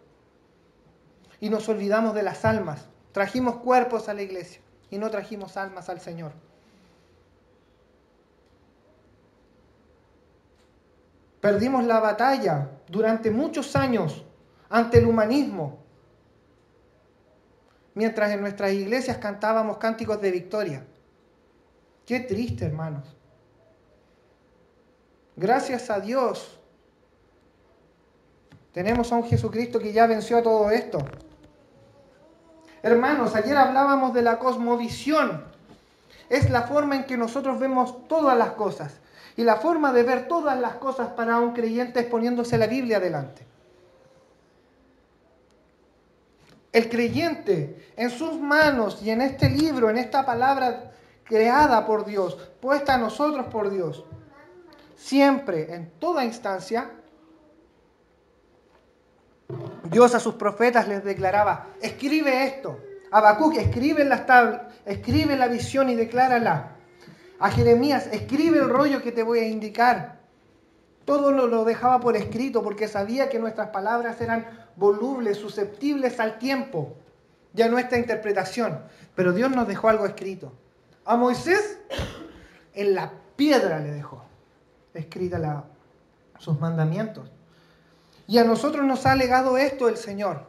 y 1.40 1.48
nos 1.48 1.66
olvidamos 1.70 2.14
de 2.14 2.22
las 2.22 2.44
almas. 2.44 2.86
Trajimos 3.12 3.56
cuerpos 3.60 4.10
a 4.10 4.12
la 4.12 4.20
iglesia 4.20 4.60
y 4.90 4.98
no 4.98 5.08
trajimos 5.10 5.56
almas 5.56 5.88
al 5.88 6.02
Señor. 6.02 6.32
Perdimos 11.44 11.84
la 11.84 12.00
batalla 12.00 12.70
durante 12.88 13.30
muchos 13.30 13.76
años 13.76 14.24
ante 14.70 14.96
el 14.96 15.04
humanismo, 15.04 15.76
mientras 17.92 18.30
en 18.30 18.40
nuestras 18.40 18.72
iglesias 18.72 19.18
cantábamos 19.18 19.76
cánticos 19.76 20.22
de 20.22 20.30
victoria. 20.30 20.86
Qué 22.06 22.20
triste, 22.20 22.64
hermanos. 22.64 23.14
Gracias 25.36 25.90
a 25.90 26.00
Dios 26.00 26.58
tenemos 28.72 29.12
a 29.12 29.16
un 29.16 29.24
Jesucristo 29.24 29.78
que 29.78 29.92
ya 29.92 30.06
venció 30.06 30.38
a 30.38 30.42
todo 30.42 30.70
esto. 30.70 30.96
Hermanos, 32.82 33.34
ayer 33.34 33.58
hablábamos 33.58 34.14
de 34.14 34.22
la 34.22 34.38
cosmovisión. 34.38 35.44
Es 36.30 36.48
la 36.48 36.62
forma 36.62 36.96
en 36.96 37.04
que 37.04 37.18
nosotros 37.18 37.60
vemos 37.60 38.08
todas 38.08 38.38
las 38.38 38.52
cosas. 38.52 38.98
Y 39.36 39.42
la 39.42 39.56
forma 39.56 39.92
de 39.92 40.02
ver 40.04 40.28
todas 40.28 40.58
las 40.58 40.74
cosas 40.74 41.08
para 41.08 41.38
un 41.38 41.52
creyente 41.52 42.00
es 42.00 42.06
poniéndose 42.06 42.56
la 42.56 42.66
Biblia 42.66 43.00
delante. 43.00 43.44
El 46.72 46.88
creyente 46.88 47.92
en 47.96 48.10
sus 48.10 48.38
manos 48.38 49.00
y 49.02 49.10
en 49.10 49.20
este 49.20 49.48
libro, 49.48 49.90
en 49.90 49.98
esta 49.98 50.24
palabra 50.24 50.92
creada 51.24 51.86
por 51.86 52.04
Dios, 52.04 52.36
puesta 52.60 52.94
a 52.94 52.98
nosotros 52.98 53.46
por 53.46 53.70
Dios, 53.70 54.04
siempre, 54.96 55.74
en 55.74 55.90
toda 55.98 56.24
instancia, 56.24 56.90
Dios 59.84 60.14
a 60.14 60.20
sus 60.20 60.34
profetas 60.34 60.88
les 60.88 61.04
declaraba, 61.04 61.68
escribe 61.80 62.44
esto. 62.44 62.78
Habacuc, 63.10 63.56
escribe 63.56 64.08
escribe 64.84 65.36
la 65.36 65.46
visión 65.46 65.88
y 65.88 65.94
declárala 65.94 66.73
a 67.38 67.50
Jeremías, 67.50 68.08
escribe 68.12 68.58
el 68.58 68.68
rollo 68.68 69.02
que 69.02 69.12
te 69.12 69.22
voy 69.22 69.40
a 69.40 69.48
indicar. 69.48 70.20
Todo 71.04 71.32
lo, 71.32 71.64
dejaba 71.64 72.00
por 72.00 72.16
escrito 72.16 72.62
porque 72.62 72.88
sabía 72.88 73.28
que 73.28 73.38
nuestras 73.38 73.68
palabras 73.68 74.20
eran 74.20 74.46
volubles, 74.76 75.36
susceptibles 75.36 76.18
al 76.18 76.38
tiempo 76.38 76.94
y 77.54 77.62
a 77.62 77.68
nuestra 77.68 77.98
interpretación. 77.98 78.80
Pero 79.14 79.32
Dios 79.32 79.50
nos 79.50 79.68
dejó 79.68 79.88
algo 79.88 80.06
escrito. 80.06 80.52
A 81.04 81.16
Moisés 81.16 81.78
en 82.72 82.94
la 82.94 83.12
piedra 83.36 83.80
le 83.80 83.90
dejó 83.90 84.24
escrita 84.94 85.64
sus 86.38 86.58
mandamientos. 86.60 87.28
Y 88.26 88.38
a 88.38 88.44
nosotros 88.44 88.84
nos 88.84 89.04
ha 89.06 89.14
legado 89.14 89.58
esto 89.58 89.88
el 89.88 89.96
Señor. 89.96 90.46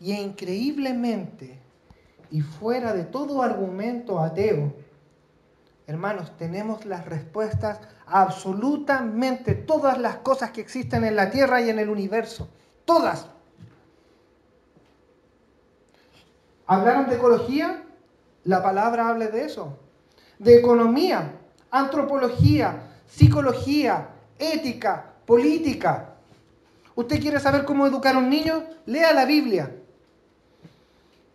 Y 0.00 0.12
increíblemente 0.12 1.58
y 2.30 2.40
fuera 2.40 2.92
de 2.92 3.04
todo 3.04 3.42
argumento 3.42 4.20
ateo, 4.20 4.72
hermanos, 5.86 6.36
tenemos 6.36 6.84
las 6.84 7.06
respuestas 7.06 7.80
a 8.06 8.22
absolutamente 8.22 9.54
todas 9.54 9.98
las 9.98 10.16
cosas 10.16 10.50
que 10.50 10.60
existen 10.60 11.04
en 11.04 11.16
la 11.16 11.30
tierra 11.30 11.60
y 11.60 11.70
en 11.70 11.78
el 11.78 11.88
universo. 11.88 12.48
Todas. 12.84 13.26
¿Hablaron 16.66 17.08
de 17.08 17.16
ecología? 17.16 17.84
La 18.44 18.62
palabra 18.62 19.08
habla 19.08 19.28
de 19.28 19.44
eso. 19.44 19.78
De 20.38 20.58
economía, 20.58 21.32
antropología, 21.70 22.90
psicología, 23.06 24.08
ética, 24.38 25.12
política. 25.24 26.14
¿Usted 26.94 27.20
quiere 27.20 27.40
saber 27.40 27.64
cómo 27.64 27.86
educar 27.86 28.16
a 28.16 28.18
un 28.18 28.30
niño? 28.30 28.64
Lea 28.86 29.12
la 29.12 29.24
Biblia. 29.24 29.70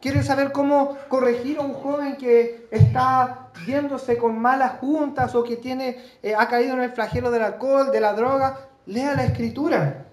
¿Quieren 0.02 0.24
saber 0.24 0.52
cómo 0.52 0.98
corregir 1.08 1.60
a 1.60 1.62
un 1.62 1.74
joven 1.74 2.16
que 2.18 2.68
está 2.72 3.52
yéndose 3.68 4.18
con 4.18 4.40
malas 4.40 4.80
juntas 4.80 5.36
o 5.36 5.44
que 5.44 5.58
tiene, 5.58 6.04
eh, 6.24 6.34
ha 6.36 6.48
caído 6.48 6.74
en 6.74 6.82
el 6.82 6.92
flagelo 6.92 7.30
del 7.30 7.44
alcohol, 7.44 7.92
de 7.92 8.00
la 8.00 8.14
droga? 8.14 8.68
Lea 8.88 9.14
la 9.14 9.26
escritura. 9.26 10.08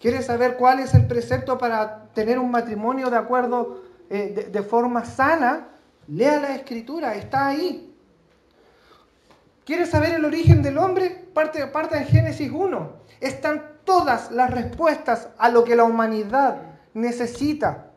¿Quiere 0.00 0.22
saber 0.22 0.56
cuál 0.56 0.78
es 0.78 0.94
el 0.94 1.08
precepto 1.08 1.58
para 1.58 2.04
tener 2.14 2.38
un 2.38 2.52
matrimonio 2.52 3.10
de 3.10 3.16
acuerdo, 3.16 3.82
eh, 4.08 4.48
de, 4.52 4.62
forma 4.62 5.04
sana? 5.04 5.66
Lea 6.06 6.38
la 6.38 6.54
escritura, 6.54 7.16
está 7.16 7.48
ahí. 7.48 7.92
¿Quiere 9.66 9.86
saber 9.86 10.12
el 10.12 10.24
origen 10.24 10.62
del 10.62 10.78
hombre? 10.78 11.26
Parte, 11.34 11.66
parte 11.66 11.96
en 11.96 12.06
Génesis 12.06 12.52
1. 12.52 12.92
Están 13.20 13.64
todas 13.84 14.30
las 14.30 14.50
respuestas 14.50 15.28
a 15.38 15.48
lo 15.48 15.64
que 15.64 15.74
la 15.74 15.84
humanidad 15.84 16.73
necesita. 16.94 17.90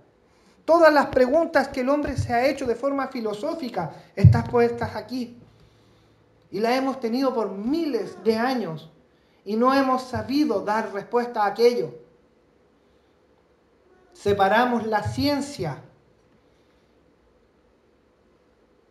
Todas 0.65 0.93
las 0.93 1.07
preguntas 1.07 1.69
que 1.69 1.81
el 1.81 1.89
hombre 1.89 2.17
se 2.17 2.33
ha 2.33 2.45
hecho 2.45 2.65
de 2.65 2.75
forma 2.75 3.07
filosófica 3.07 3.93
están 4.15 4.43
puestas 4.45 4.95
aquí. 4.95 5.37
Y 6.51 6.59
las 6.59 6.77
hemos 6.77 6.99
tenido 6.99 7.33
por 7.33 7.51
miles 7.51 8.21
de 8.23 8.35
años 8.35 8.91
y 9.45 9.55
no 9.55 9.73
hemos 9.73 10.03
sabido 10.03 10.61
dar 10.61 10.91
respuesta 10.91 11.43
a 11.43 11.47
aquello. 11.47 11.95
Separamos 14.11 14.85
la 14.85 15.03
ciencia 15.03 15.81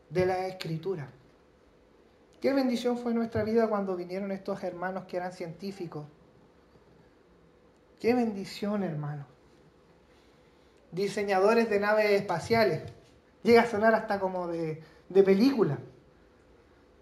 de 0.08 0.24
la 0.24 0.46
escritura. 0.46 1.10
Qué 2.40 2.52
bendición 2.52 2.96
fue 2.96 3.12
nuestra 3.12 3.42
vida 3.42 3.68
cuando 3.68 3.96
vinieron 3.96 4.30
estos 4.30 4.62
hermanos 4.62 5.04
que 5.06 5.16
eran 5.16 5.32
científicos. 5.32 6.06
Qué 7.98 8.14
bendición, 8.14 8.82
hermano 8.82 9.35
diseñadores 10.96 11.70
de 11.70 11.78
naves 11.78 12.10
espaciales. 12.10 12.82
Llega 13.44 13.62
a 13.62 13.66
sonar 13.66 13.94
hasta 13.94 14.18
como 14.18 14.48
de, 14.48 14.82
de 15.08 15.22
película. 15.22 15.78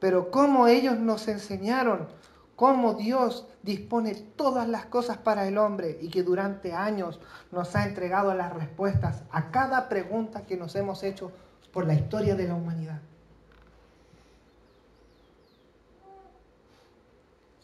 Pero 0.00 0.30
cómo 0.30 0.66
ellos 0.66 0.98
nos 0.98 1.26
enseñaron 1.28 2.08
cómo 2.56 2.94
Dios 2.94 3.46
dispone 3.62 4.14
todas 4.14 4.68
las 4.68 4.84
cosas 4.84 5.16
para 5.16 5.48
el 5.48 5.56
hombre 5.56 5.98
y 6.02 6.10
que 6.10 6.22
durante 6.22 6.72
años 6.72 7.20
nos 7.50 7.74
ha 7.74 7.84
entregado 7.84 8.34
las 8.34 8.52
respuestas 8.52 9.22
a 9.30 9.50
cada 9.50 9.88
pregunta 9.88 10.42
que 10.42 10.56
nos 10.56 10.74
hemos 10.74 11.02
hecho 11.02 11.32
por 11.72 11.86
la 11.86 11.94
historia 11.94 12.34
de 12.34 12.46
la 12.46 12.54
humanidad. 12.54 13.00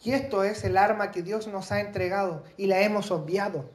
Y 0.03 0.13
esto 0.13 0.43
es 0.43 0.63
el 0.63 0.77
arma 0.77 1.11
que 1.11 1.21
Dios 1.21 1.47
nos 1.47 1.71
ha 1.71 1.79
entregado 1.79 2.43
y 2.57 2.65
la 2.65 2.81
hemos 2.81 3.11
obviado. 3.11 3.69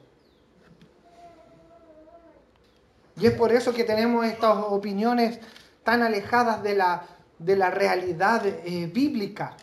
Y 3.17 3.25
es 3.25 3.33
por 3.33 3.51
eso 3.51 3.73
que 3.73 3.83
tenemos 3.83 4.25
estas 4.25 4.57
opiniones 4.69 5.39
tan 5.83 6.03
alejadas 6.03 6.61
de 6.61 6.75
la, 6.75 7.03
de 7.39 7.55
la 7.55 7.71
realidad 7.71 8.45
eh, 8.45 8.89
bíblica. 8.93 9.57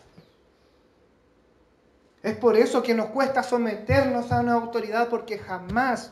Es 2.21 2.35
por 2.35 2.57
eso 2.57 2.83
que 2.83 2.93
nos 2.93 3.07
cuesta 3.07 3.43
someternos 3.43 4.31
a 4.31 4.41
una 4.41 4.53
autoridad 4.53 5.09
porque 5.09 5.37
jamás 5.37 6.11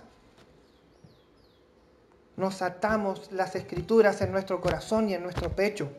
nos 2.37 2.61
atamos 2.61 3.31
las 3.31 3.55
escrituras 3.55 4.21
en 4.21 4.31
nuestro 4.31 4.61
corazón 4.61 5.09
y 5.09 5.13
en 5.13 5.23
nuestro 5.23 5.49
pecho. 5.49 5.91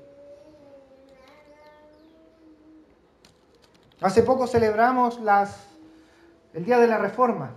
Hace 4.00 4.22
poco 4.22 4.46
celebramos 4.46 5.20
las, 5.20 5.56
el 6.52 6.64
Día 6.64 6.78
de 6.78 6.86
la 6.86 6.98
Reforma. 6.98 7.56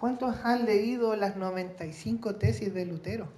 ¿Cuántos 0.00 0.34
han 0.44 0.64
leído 0.64 1.14
las 1.14 1.36
95 1.36 2.36
tesis 2.36 2.72
de 2.72 2.86
Lutero? 2.86 3.28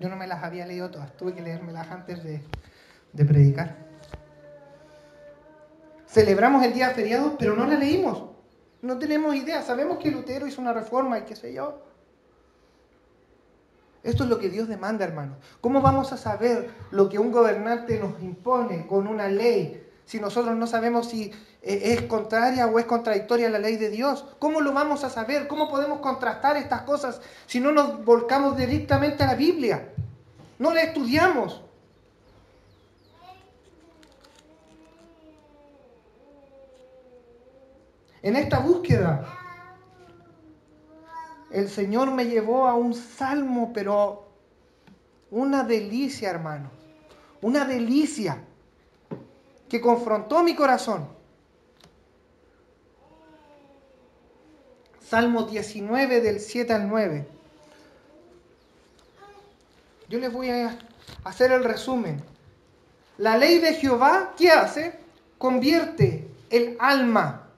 Yo 0.00 0.08
no 0.08 0.16
me 0.16 0.26
las 0.26 0.42
había 0.42 0.66
leído 0.66 0.90
todas, 0.90 1.16
tuve 1.16 1.34
que 1.34 1.40
leérmelas 1.40 1.88
antes 1.88 2.24
de, 2.24 2.42
predicar. 3.24 3.76
Celebramos 6.08 6.64
el 6.64 6.74
día 6.74 6.90
feriado, 6.90 7.38
pero 7.38 7.54
no 7.54 7.64
la 7.64 7.76
leímos. 7.76 8.24
No 8.82 8.98
tenemos 8.98 9.36
idea. 9.36 9.62
Sabemos 9.62 9.98
que 9.98 10.10
Lutero 10.10 10.48
hizo 10.48 10.60
una 10.60 10.72
reforma 10.72 11.20
y 11.20 11.22
qué 11.22 11.36
sé 11.36 11.54
yo. 11.54 11.80
Esto 14.02 14.24
es 14.24 14.30
lo 14.30 14.40
que 14.40 14.50
Dios 14.50 14.66
demanda, 14.66 15.04
hermano. 15.04 15.36
¿Cómo 15.60 15.80
vamos 15.80 16.12
a 16.12 16.16
saber 16.16 16.70
lo 16.90 17.08
que 17.08 17.20
un 17.20 17.30
gobernante 17.30 18.00
nos 18.00 18.20
impone 18.20 18.88
con 18.88 19.06
una 19.06 19.28
ley 19.28 19.81
si 20.06 20.20
nosotros 20.20 20.56
no 20.56 20.66
sabemos 20.66 21.08
si 21.08 21.32
eh, 21.62 21.94
es 21.94 22.02
contraria 22.02 22.66
o 22.66 22.78
es 22.78 22.86
contradictoria 22.86 23.48
a 23.48 23.50
la 23.50 23.58
ley 23.58 23.76
de 23.76 23.90
Dios? 23.90 24.24
¿Cómo 24.38 24.60
lo 24.60 24.72
vamos 24.72 25.04
a 25.04 25.10
saber? 25.10 25.48
¿Cómo 25.48 25.68
podemos 25.70 26.00
contrastar 26.00 26.56
estas 26.56 26.82
cosas 26.82 27.20
si 27.46 27.60
no 27.60 27.72
nos 27.72 28.04
volcamos 28.04 28.56
directamente 28.56 29.24
a 29.24 29.28
la 29.28 29.34
Biblia? 29.34 29.88
No 30.58 30.72
la 30.72 30.82
estudiamos. 30.82 31.62
En 38.22 38.36
esta 38.36 38.60
búsqueda, 38.60 39.26
el 41.50 41.68
Señor 41.68 42.12
me 42.12 42.26
llevó 42.26 42.68
a 42.68 42.74
un 42.74 42.94
salmo, 42.94 43.72
pero 43.74 44.28
una 45.30 45.64
delicia, 45.64 46.30
hermano. 46.30 46.70
Una 47.40 47.64
delicia 47.64 48.44
que 49.72 49.80
confrontó 49.80 50.42
mi 50.42 50.54
corazón. 50.54 51.08
Salmo 55.00 55.44
19 55.44 56.20
del 56.20 56.40
7 56.40 56.74
al 56.74 56.90
9. 56.90 57.26
Yo 60.10 60.18
les 60.18 60.30
voy 60.30 60.50
a 60.50 60.78
hacer 61.24 61.52
el 61.52 61.64
resumen. 61.64 62.22
La 63.16 63.38
ley 63.38 63.60
de 63.60 63.72
Jehová, 63.72 64.34
¿qué 64.36 64.50
hace? 64.50 65.00
Convierte 65.38 66.28
el 66.50 66.76
alma 66.78 67.48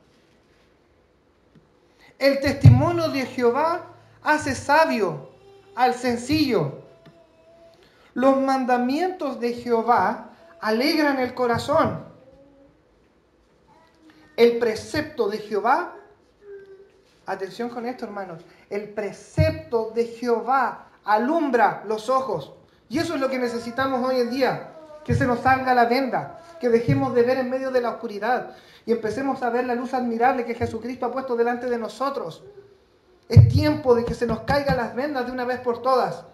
el 2.21 2.39
testimonio 2.39 3.09
de 3.09 3.27
Jehová 3.27 3.87
hace 4.23 4.55
sabio 4.55 5.31
al 5.75 5.95
sencillo. 5.95 6.79
Los 8.15 8.41
mandamientos 8.41 9.41
de 9.41 9.55
Jehová 9.55 10.34
alegran 10.65 11.19
el 11.19 11.35
corazón. 11.35 12.03
El 14.35 14.59
precepto 14.59 15.29
de 15.29 15.37
Jehová, 15.37 15.95
atención 17.27 17.69
con 17.69 17.85
esto 17.85 18.07
hermanos, 18.07 18.43
el 18.71 18.89
precepto 18.89 19.93
de 19.95 20.07
Jehová 20.07 20.87
alumbra 21.05 21.85
los 21.87 22.09
ojos. 22.09 22.55
Y 22.89 22.99
eso 22.99 23.15
es 23.15 23.21
lo 23.21 23.29
que 23.29 23.39
necesitamos 23.39 24.03
hoy 24.09 24.21
en 24.21 24.31
día, 24.31 24.71
que 25.05 25.15
se 25.15 25.27
nos 25.27 25.41
salga 25.41 25.75
la 25.75 25.85
venda, 25.85 26.41
que 26.59 26.71
dejemos 26.71 27.15
de 27.15 27.25
ver 27.25 27.37
en 27.37 27.51
medio 27.51 27.71
de 27.71 27.83
la 27.83 27.91
oscuridad, 27.91 28.57
y 28.87 28.93
empecemos 28.93 29.43
a 29.43 29.51
ver 29.51 29.67
la 29.67 29.75
luz 29.75 29.93
admirable 29.93 30.47
que 30.47 30.55
Jesucristo 30.55 31.05
ha 31.05 31.13
puesto 31.13 31.37
delante 31.37 31.69
de 31.69 31.77
nosotros. 31.77 32.43
Es 33.29 33.49
tiempo 33.49 33.95
de 33.95 34.07
que 34.07 34.15
se 34.15 34.27
nos 34.27 34.41
caigan 34.41 34.79
las 34.79 34.95
vendas 34.95 35.27
de 35.27 35.33
una 35.33 35.45
vez 35.45 35.61
por 35.61 35.83
todas. 35.83 36.25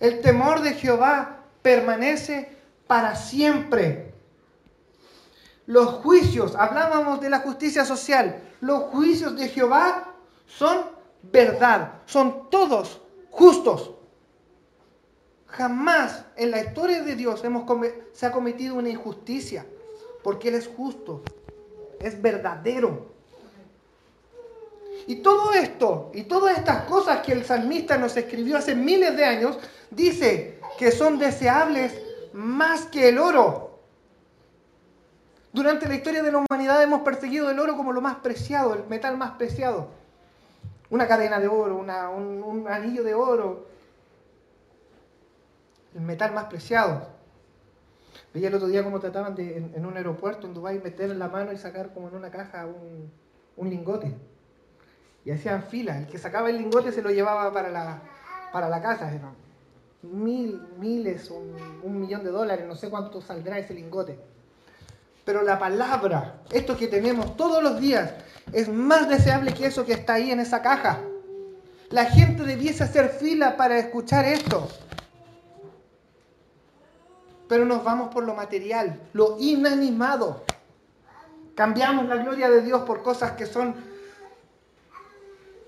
El 0.00 0.22
temor 0.22 0.60
de 0.60 0.72
Jehová 0.72 1.44
permanece 1.62 2.53
para 2.86 3.16
siempre. 3.16 4.12
Los 5.66 5.88
juicios, 6.02 6.54
hablábamos 6.56 7.20
de 7.20 7.30
la 7.30 7.40
justicia 7.40 7.84
social, 7.84 8.42
los 8.60 8.84
juicios 8.84 9.36
de 9.36 9.48
Jehová 9.48 10.14
son 10.46 10.82
verdad, 11.22 12.02
son 12.06 12.50
todos 12.50 13.00
justos. 13.30 13.92
Jamás 15.46 16.24
en 16.36 16.50
la 16.50 16.62
historia 16.62 17.02
de 17.02 17.14
Dios 17.14 17.42
hemos 17.44 17.64
se 18.12 18.26
ha 18.26 18.32
cometido 18.32 18.74
una 18.74 18.90
injusticia, 18.90 19.64
porque 20.22 20.48
Él 20.48 20.56
es 20.56 20.68
justo 20.68 21.22
es 22.04 22.20
verdadero. 22.20 23.14
Y 25.06 25.16
todo 25.16 25.52
esto, 25.52 26.10
y 26.14 26.24
todas 26.24 26.56
estas 26.56 26.84
cosas 26.84 27.20
que 27.24 27.32
el 27.32 27.44
salmista 27.44 27.98
nos 27.98 28.16
escribió 28.16 28.56
hace 28.56 28.74
miles 28.74 29.16
de 29.16 29.24
años, 29.24 29.58
dice 29.90 30.60
que 30.78 30.90
son 30.90 31.18
deseables 31.18 31.98
más 32.34 32.86
que 32.86 33.08
el 33.08 33.18
oro. 33.18 33.78
Durante 35.52 35.86
la 35.88 35.94
historia 35.94 36.22
de 36.22 36.32
la 36.32 36.38
humanidad 36.38 36.82
hemos 36.82 37.02
perseguido 37.02 37.48
el 37.48 37.60
oro 37.60 37.76
como 37.76 37.92
lo 37.92 38.00
más 38.00 38.16
preciado, 38.16 38.74
el 38.74 38.84
metal 38.88 39.16
más 39.16 39.32
preciado. 39.32 39.88
Una 40.90 41.06
cadena 41.06 41.38
de 41.38 41.46
oro, 41.46 41.76
un, 41.76 42.66
anillo 42.68 43.04
de 43.04 43.14
oro, 43.14 43.68
el 45.94 46.00
metal 46.00 46.34
más 46.34 46.46
preciado. 46.46 47.06
Veía 48.34 48.48
el 48.48 48.54
otro 48.56 48.66
día 48.66 48.82
cómo 48.82 48.98
trataban 48.98 49.36
en, 49.38 49.86
un 49.86 49.96
aeropuerto 49.96 50.48
en 50.48 50.54
Dubái, 50.54 50.80
meter 50.80 51.10
en 51.10 51.20
la 51.20 51.28
mano 51.28 51.52
y 51.52 51.56
sacar 51.56 51.94
como 51.94 52.08
en 52.08 52.16
una 52.16 52.30
caja 52.32 52.66
un, 52.66 53.70
lingote. 53.70 54.12
Y 55.24 55.30
hacían 55.30 55.62
fila. 55.62 55.98
El 55.98 56.08
que 56.08 56.18
sacaba 56.18 56.50
el 56.50 56.58
lingote 56.58 56.90
se 56.90 57.00
lo 57.00 57.10
llevaba 57.10 57.52
para 57.52 57.70
la, 57.70 58.02
para 58.52 58.68
la 58.68 58.82
casa. 58.82 59.12
Mil, 60.12 60.60
miles, 60.78 61.30
un, 61.30 61.54
un 61.82 62.00
millón 62.00 62.24
de 62.24 62.30
dólares, 62.30 62.66
no 62.66 62.76
sé 62.76 62.90
cuánto 62.90 63.20
saldrá 63.20 63.58
ese 63.58 63.74
lingote. 63.74 64.18
Pero 65.24 65.42
la 65.42 65.58
palabra, 65.58 66.42
esto 66.52 66.76
que 66.76 66.86
tenemos 66.86 67.36
todos 67.36 67.62
los 67.62 67.80
días, 67.80 68.12
es 68.52 68.68
más 68.68 69.08
deseable 69.08 69.54
que 69.54 69.66
eso 69.66 69.84
que 69.84 69.94
está 69.94 70.14
ahí 70.14 70.30
en 70.30 70.40
esa 70.40 70.62
caja. 70.62 71.00
La 71.90 72.04
gente 72.06 72.44
debiese 72.44 72.84
hacer 72.84 73.08
fila 73.08 73.56
para 73.56 73.78
escuchar 73.78 74.24
esto 74.26 74.68
pero 77.48 77.64
nos 77.64 77.84
vamos 77.84 78.12
por 78.12 78.24
lo 78.24 78.34
material, 78.34 79.00
lo 79.12 79.36
inanimado. 79.38 80.44
Cambiamos 81.54 82.06
la 82.06 82.16
gloria 82.16 82.50
de 82.50 82.62
Dios 82.62 82.82
por 82.82 83.02
cosas 83.02 83.32
que 83.32 83.46
son 83.46 83.74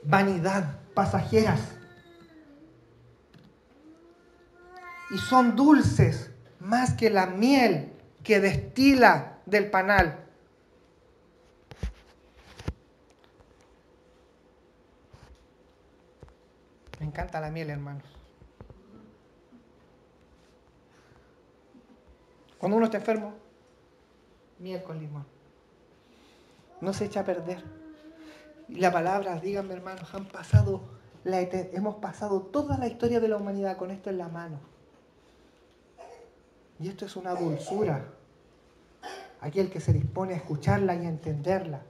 vanidad, 0.02 0.80
pasajeras. 0.94 1.60
Y 5.10 5.18
son 5.18 5.54
dulces 5.54 6.30
más 6.58 6.94
que 6.94 7.10
la 7.10 7.26
miel 7.26 7.92
que 8.22 8.40
destila 8.40 9.38
del 9.46 9.70
panal. 9.70 10.26
Me 16.98 17.06
encanta 17.06 17.40
la 17.40 17.50
miel, 17.50 17.70
hermanos. 17.70 18.04
Cuando 22.58 22.78
uno 22.78 22.86
está 22.86 22.98
enfermo, 22.98 23.34
miel 24.58 24.82
con 24.82 24.98
limón. 24.98 25.26
No 26.80 26.92
se 26.92 27.04
echa 27.04 27.20
a 27.20 27.24
perder. 27.24 27.62
Y 28.68 28.80
la 28.80 28.90
palabra, 28.90 29.38
díganme 29.38 29.74
hermanos, 29.74 30.12
han 30.14 30.26
pasado 30.26 30.82
la, 31.22 31.40
hemos 31.40 31.96
pasado 31.96 32.42
toda 32.42 32.78
la 32.78 32.88
historia 32.88 33.20
de 33.20 33.28
la 33.28 33.36
humanidad 33.36 33.76
con 33.76 33.90
esto 33.90 34.10
en 34.10 34.18
la 34.18 34.28
mano. 34.28 34.58
Y 36.78 36.88
esto 36.88 37.06
es 37.06 37.16
una 37.16 37.34
dulzura. 37.34 38.04
Aquel 39.40 39.70
que 39.70 39.80
se 39.80 39.92
dispone 39.92 40.34
a 40.34 40.36
escucharla 40.36 40.94
y 40.94 41.06
a 41.06 41.08
entenderla. 41.08 41.82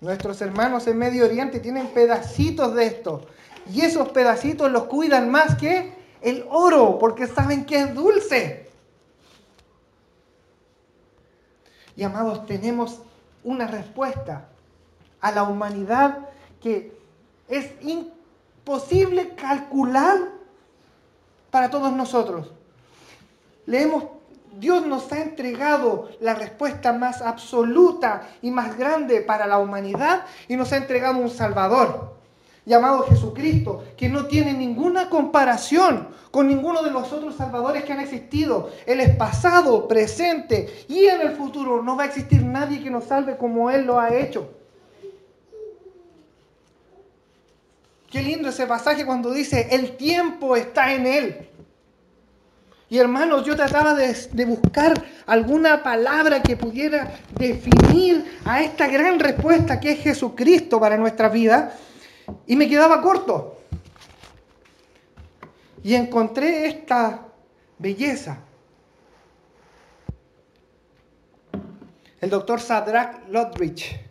Nuestros 0.00 0.40
hermanos 0.40 0.86
en 0.86 0.98
Medio 0.98 1.24
Oriente 1.24 1.60
tienen 1.60 1.88
pedacitos 1.88 2.74
de 2.74 2.86
esto. 2.86 3.26
Y 3.72 3.82
esos 3.82 4.08
pedacitos 4.10 4.70
los 4.70 4.84
cuidan 4.84 5.30
más 5.30 5.56
que 5.56 5.92
el 6.22 6.44
oro, 6.48 6.98
porque 6.98 7.26
saben 7.26 7.64
que 7.66 7.80
es 7.80 7.94
dulce. 7.94 8.70
Y 11.96 12.02
amados, 12.02 12.46
tenemos 12.46 13.00
una 13.44 13.66
respuesta 13.66 14.48
a 15.20 15.32
la 15.32 15.42
humanidad 15.42 16.28
que 16.60 16.98
es 17.48 17.70
imposible 17.82 19.34
calcular 19.34 20.39
para 21.50 21.70
todos 21.70 21.92
nosotros. 21.92 22.52
Leemos, 23.66 24.04
Dios 24.58 24.84
nos 24.86 25.12
ha 25.12 25.22
entregado 25.22 26.10
la 26.20 26.34
respuesta 26.34 26.92
más 26.92 27.22
absoluta 27.22 28.28
y 28.42 28.50
más 28.50 28.76
grande 28.76 29.20
para 29.20 29.46
la 29.46 29.58
humanidad 29.58 30.24
y 30.48 30.56
nos 30.56 30.72
ha 30.72 30.76
entregado 30.76 31.18
un 31.18 31.30
Salvador. 31.30 32.18
llamado 32.66 33.04
Jesucristo, 33.04 33.84
que 33.96 34.08
no 34.08 34.26
tiene 34.26 34.52
ninguna 34.52 35.08
comparación 35.08 36.08
con 36.30 36.46
ninguno 36.46 36.82
de 36.82 36.90
los 36.90 37.10
otros 37.10 37.34
salvadores 37.34 37.84
que 37.84 37.92
han 37.92 38.00
existido. 38.00 38.70
Él 38.86 39.00
es 39.00 39.16
pasado, 39.16 39.88
presente 39.88 40.84
y 40.86 41.06
en 41.06 41.20
el 41.22 41.36
futuro 41.36 41.82
no 41.82 41.96
va 41.96 42.04
a 42.04 42.06
existir 42.06 42.44
nadie 42.44 42.82
que 42.82 42.90
nos 42.90 43.04
salve 43.04 43.36
como 43.38 43.70
Él 43.70 43.86
lo 43.86 43.98
ha 43.98 44.14
hecho. 44.14 44.59
Qué 48.10 48.20
lindo 48.22 48.48
ese 48.48 48.66
pasaje 48.66 49.06
cuando 49.06 49.30
dice, 49.32 49.68
el 49.70 49.96
tiempo 49.96 50.56
está 50.56 50.92
en 50.92 51.06
Él. 51.06 51.48
Y 52.88 52.98
hermanos, 52.98 53.46
yo 53.46 53.54
trataba 53.54 53.94
de, 53.94 54.44
buscar 54.46 55.00
alguna 55.24 55.84
palabra 55.84 56.42
que 56.42 56.56
pudiera 56.56 57.12
definir 57.38 58.40
a 58.44 58.62
esta 58.62 58.88
gran 58.88 59.20
respuesta 59.20 59.78
que 59.78 59.92
es 59.92 60.00
Jesucristo 60.00 60.80
para 60.80 60.96
nuestra 60.96 61.28
vida 61.28 61.72
y 62.48 62.56
me 62.56 62.68
quedaba 62.68 63.00
corto. 63.00 63.60
Y 65.84 65.94
encontré 65.94 66.66
esta 66.66 67.28
belleza. 67.78 68.38
El 72.20 72.28
doctor 72.28 72.60
Sadrach 72.60 73.28
Lodrich 73.28 74.09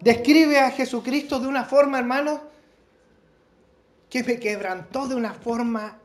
describe 0.00 0.58
a 0.58 0.70
Jesucristo 0.70 1.38
de 1.40 1.48
una 1.48 1.64
forma, 1.64 1.98
hermano, 1.98 2.42
que 4.08 4.24
me 4.24 4.38
quebrantó 4.38 5.06
de 5.06 5.14
una 5.14 5.34
forma 5.34 5.98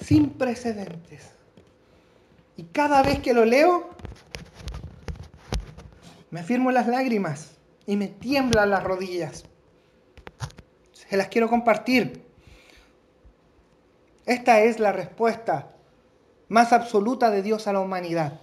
sin 0.00 0.30
precedentes. 0.30 1.30
Y 2.56 2.64
cada 2.64 3.02
vez 3.02 3.20
que 3.20 3.32
lo 3.32 3.44
leo, 3.44 3.90
me 6.30 6.42
firmo 6.42 6.70
las 6.70 6.86
lágrimas 6.86 7.52
y 7.86 7.96
me 7.96 8.08
tiemblan 8.08 8.70
las 8.70 8.84
rodillas. 8.84 9.44
Se 10.92 11.16
las 11.16 11.28
quiero 11.28 11.48
compartir. 11.48 12.22
Esta 14.26 14.60
es 14.60 14.78
la 14.78 14.92
respuesta 14.92 15.70
más 16.48 16.72
absoluta 16.72 17.30
de 17.30 17.42
Dios 17.42 17.66
a 17.66 17.72
la 17.72 17.80
humanidad. 17.80 18.40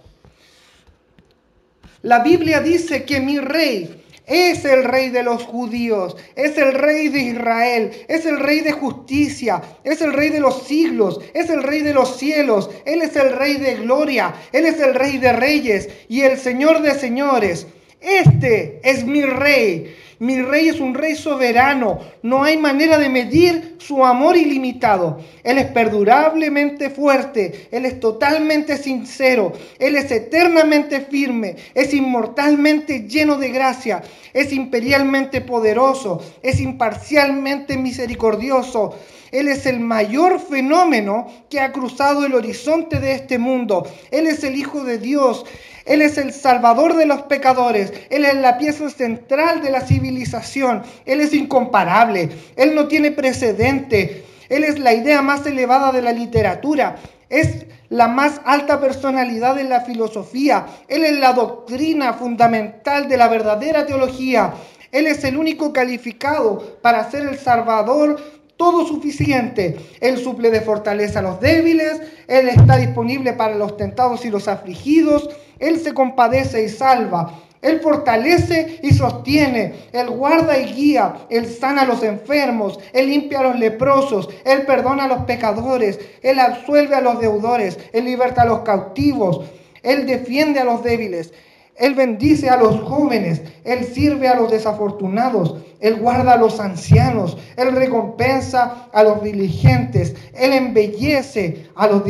La 2.02 2.20
Biblia 2.20 2.60
dice 2.60 3.04
que 3.04 3.20
mi 3.20 3.38
rey 3.38 4.02
es 4.26 4.64
el 4.64 4.84
rey 4.84 5.10
de 5.10 5.22
los 5.22 5.44
judíos, 5.44 6.16
es 6.34 6.58
el 6.58 6.74
rey 6.74 7.08
de 7.08 7.20
Israel, 7.20 7.92
es 8.08 8.26
el 8.26 8.40
rey 8.40 8.60
de 8.60 8.72
justicia, 8.72 9.62
es 9.84 10.02
el 10.02 10.12
rey 10.12 10.30
de 10.30 10.40
los 10.40 10.64
siglos, 10.64 11.20
es 11.32 11.48
el 11.48 11.62
rey 11.62 11.82
de 11.82 11.94
los 11.94 12.16
cielos, 12.18 12.70
Él 12.84 13.02
es 13.02 13.14
el 13.16 13.32
rey 13.32 13.54
de 13.54 13.76
gloria, 13.76 14.34
Él 14.52 14.66
es 14.66 14.80
el 14.80 14.94
rey 14.94 15.18
de 15.18 15.32
reyes 15.32 15.88
y 16.08 16.22
el 16.22 16.38
Señor 16.38 16.82
de 16.82 16.94
señores. 16.94 17.66
Este 18.00 18.80
es 18.82 19.04
mi 19.04 19.22
rey. 19.22 19.96
Mi 20.18 20.40
rey 20.40 20.68
es 20.68 20.80
un 20.80 20.94
rey 20.94 21.14
soberano. 21.14 22.00
No 22.22 22.42
hay 22.42 22.56
manera 22.56 22.96
de 22.96 23.10
medir 23.10 23.76
su 23.78 24.04
amor 24.04 24.36
ilimitado. 24.36 25.20
Él 25.44 25.58
es 25.58 25.66
perdurablemente 25.66 26.88
fuerte. 26.88 27.68
Él 27.70 27.84
es 27.84 28.00
totalmente 28.00 28.78
sincero. 28.78 29.52
Él 29.78 29.94
es 29.96 30.10
eternamente 30.10 31.00
firme. 31.00 31.56
Es 31.74 31.92
inmortalmente 31.92 33.06
lleno 33.06 33.36
de 33.36 33.50
gracia. 33.50 34.02
Es 34.32 34.52
imperialmente 34.52 35.42
poderoso. 35.42 36.22
Es 36.42 36.60
imparcialmente 36.60 37.76
misericordioso. 37.76 38.94
Él 39.32 39.48
es 39.48 39.66
el 39.66 39.80
mayor 39.80 40.40
fenómeno 40.40 41.26
que 41.50 41.60
ha 41.60 41.72
cruzado 41.72 42.24
el 42.24 42.34
horizonte 42.34 43.00
de 43.00 43.12
este 43.12 43.38
mundo. 43.38 43.86
Él 44.10 44.26
es 44.26 44.42
el 44.44 44.56
Hijo 44.56 44.82
de 44.82 44.98
Dios. 44.98 45.44
Él 45.86 46.02
es 46.02 46.18
el 46.18 46.32
salvador 46.32 46.96
de 46.96 47.06
los 47.06 47.22
pecadores. 47.22 47.92
Él 48.10 48.24
es 48.24 48.34
la 48.34 48.58
pieza 48.58 48.90
central 48.90 49.62
de 49.62 49.70
la 49.70 49.80
civilización. 49.80 50.82
Él 51.06 51.20
es 51.20 51.32
incomparable. 51.32 52.28
Él 52.56 52.74
no 52.74 52.88
tiene 52.88 53.12
precedente. 53.12 54.24
Él 54.48 54.64
es 54.64 54.78
la 54.78 54.92
idea 54.92 55.22
más 55.22 55.46
elevada 55.46 55.92
de 55.92 56.02
la 56.02 56.12
literatura. 56.12 56.96
Es 57.28 57.66
la 57.88 58.08
más 58.08 58.40
alta 58.44 58.80
personalidad 58.80 59.54
de 59.54 59.64
la 59.64 59.80
filosofía. 59.80 60.66
Él 60.88 61.04
es 61.04 61.18
la 61.18 61.32
doctrina 61.32 62.14
fundamental 62.14 63.08
de 63.08 63.16
la 63.16 63.28
verdadera 63.28 63.86
teología. 63.86 64.54
Él 64.90 65.06
es 65.06 65.22
el 65.24 65.36
único 65.36 65.72
calificado 65.72 66.78
para 66.82 67.10
ser 67.10 67.26
el 67.26 67.38
Salvador 67.38 68.20
todo 68.56 68.86
suficiente. 68.86 69.76
Él 70.00 70.18
suple 70.18 70.50
de 70.50 70.60
fortaleza 70.60 71.18
a 71.18 71.22
los 71.22 71.40
débiles, 71.40 72.00
Él 72.26 72.48
está 72.48 72.76
disponible 72.76 73.32
para 73.34 73.54
los 73.54 73.76
tentados 73.76 74.24
y 74.24 74.30
los 74.30 74.48
afligidos, 74.48 75.28
Él 75.58 75.80
se 75.80 75.94
compadece 75.94 76.64
y 76.64 76.68
salva, 76.68 77.32
Él 77.62 77.80
fortalece 77.80 78.78
y 78.82 78.92
sostiene, 78.92 79.74
Él 79.92 80.10
guarda 80.10 80.58
y 80.58 80.72
guía, 80.72 81.26
Él 81.30 81.46
sana 81.46 81.82
a 81.82 81.86
los 81.86 82.02
enfermos, 82.02 82.78
Él 82.92 83.08
limpia 83.08 83.40
a 83.40 83.44
los 83.44 83.58
leprosos, 83.58 84.28
Él 84.44 84.62
perdona 84.62 85.04
a 85.04 85.08
los 85.08 85.24
pecadores, 85.24 85.98
Él 86.22 86.38
absuelve 86.38 86.94
a 86.94 87.00
los 87.00 87.20
deudores, 87.20 87.78
Él 87.92 88.04
liberta 88.04 88.42
a 88.42 88.46
los 88.46 88.60
cautivos, 88.60 89.46
Él 89.82 90.06
defiende 90.06 90.60
a 90.60 90.64
los 90.64 90.82
débiles. 90.82 91.32
Él 91.78 91.94
bendice 91.94 92.48
a 92.48 92.56
los 92.56 92.80
jóvenes, 92.80 93.42
Él 93.64 93.84
sirve 93.84 94.28
a 94.28 94.34
los 94.34 94.50
desafortunados, 94.50 95.56
Él 95.80 95.96
guarda 95.96 96.32
a 96.32 96.38
los 96.38 96.58
ancianos, 96.58 97.36
Él 97.56 97.72
recompensa 97.72 98.88
a 98.92 99.02
los 99.02 99.22
diligentes, 99.22 100.14
Él 100.32 100.54
embellece 100.54 101.66
a 101.74 101.86
los, 101.86 102.02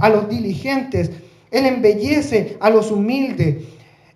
a 0.00 0.08
los 0.10 0.28
diligentes, 0.28 1.10
Él 1.54 1.66
embellece 1.66 2.58
a 2.60 2.68
los 2.68 2.90
humildes. 2.90 3.64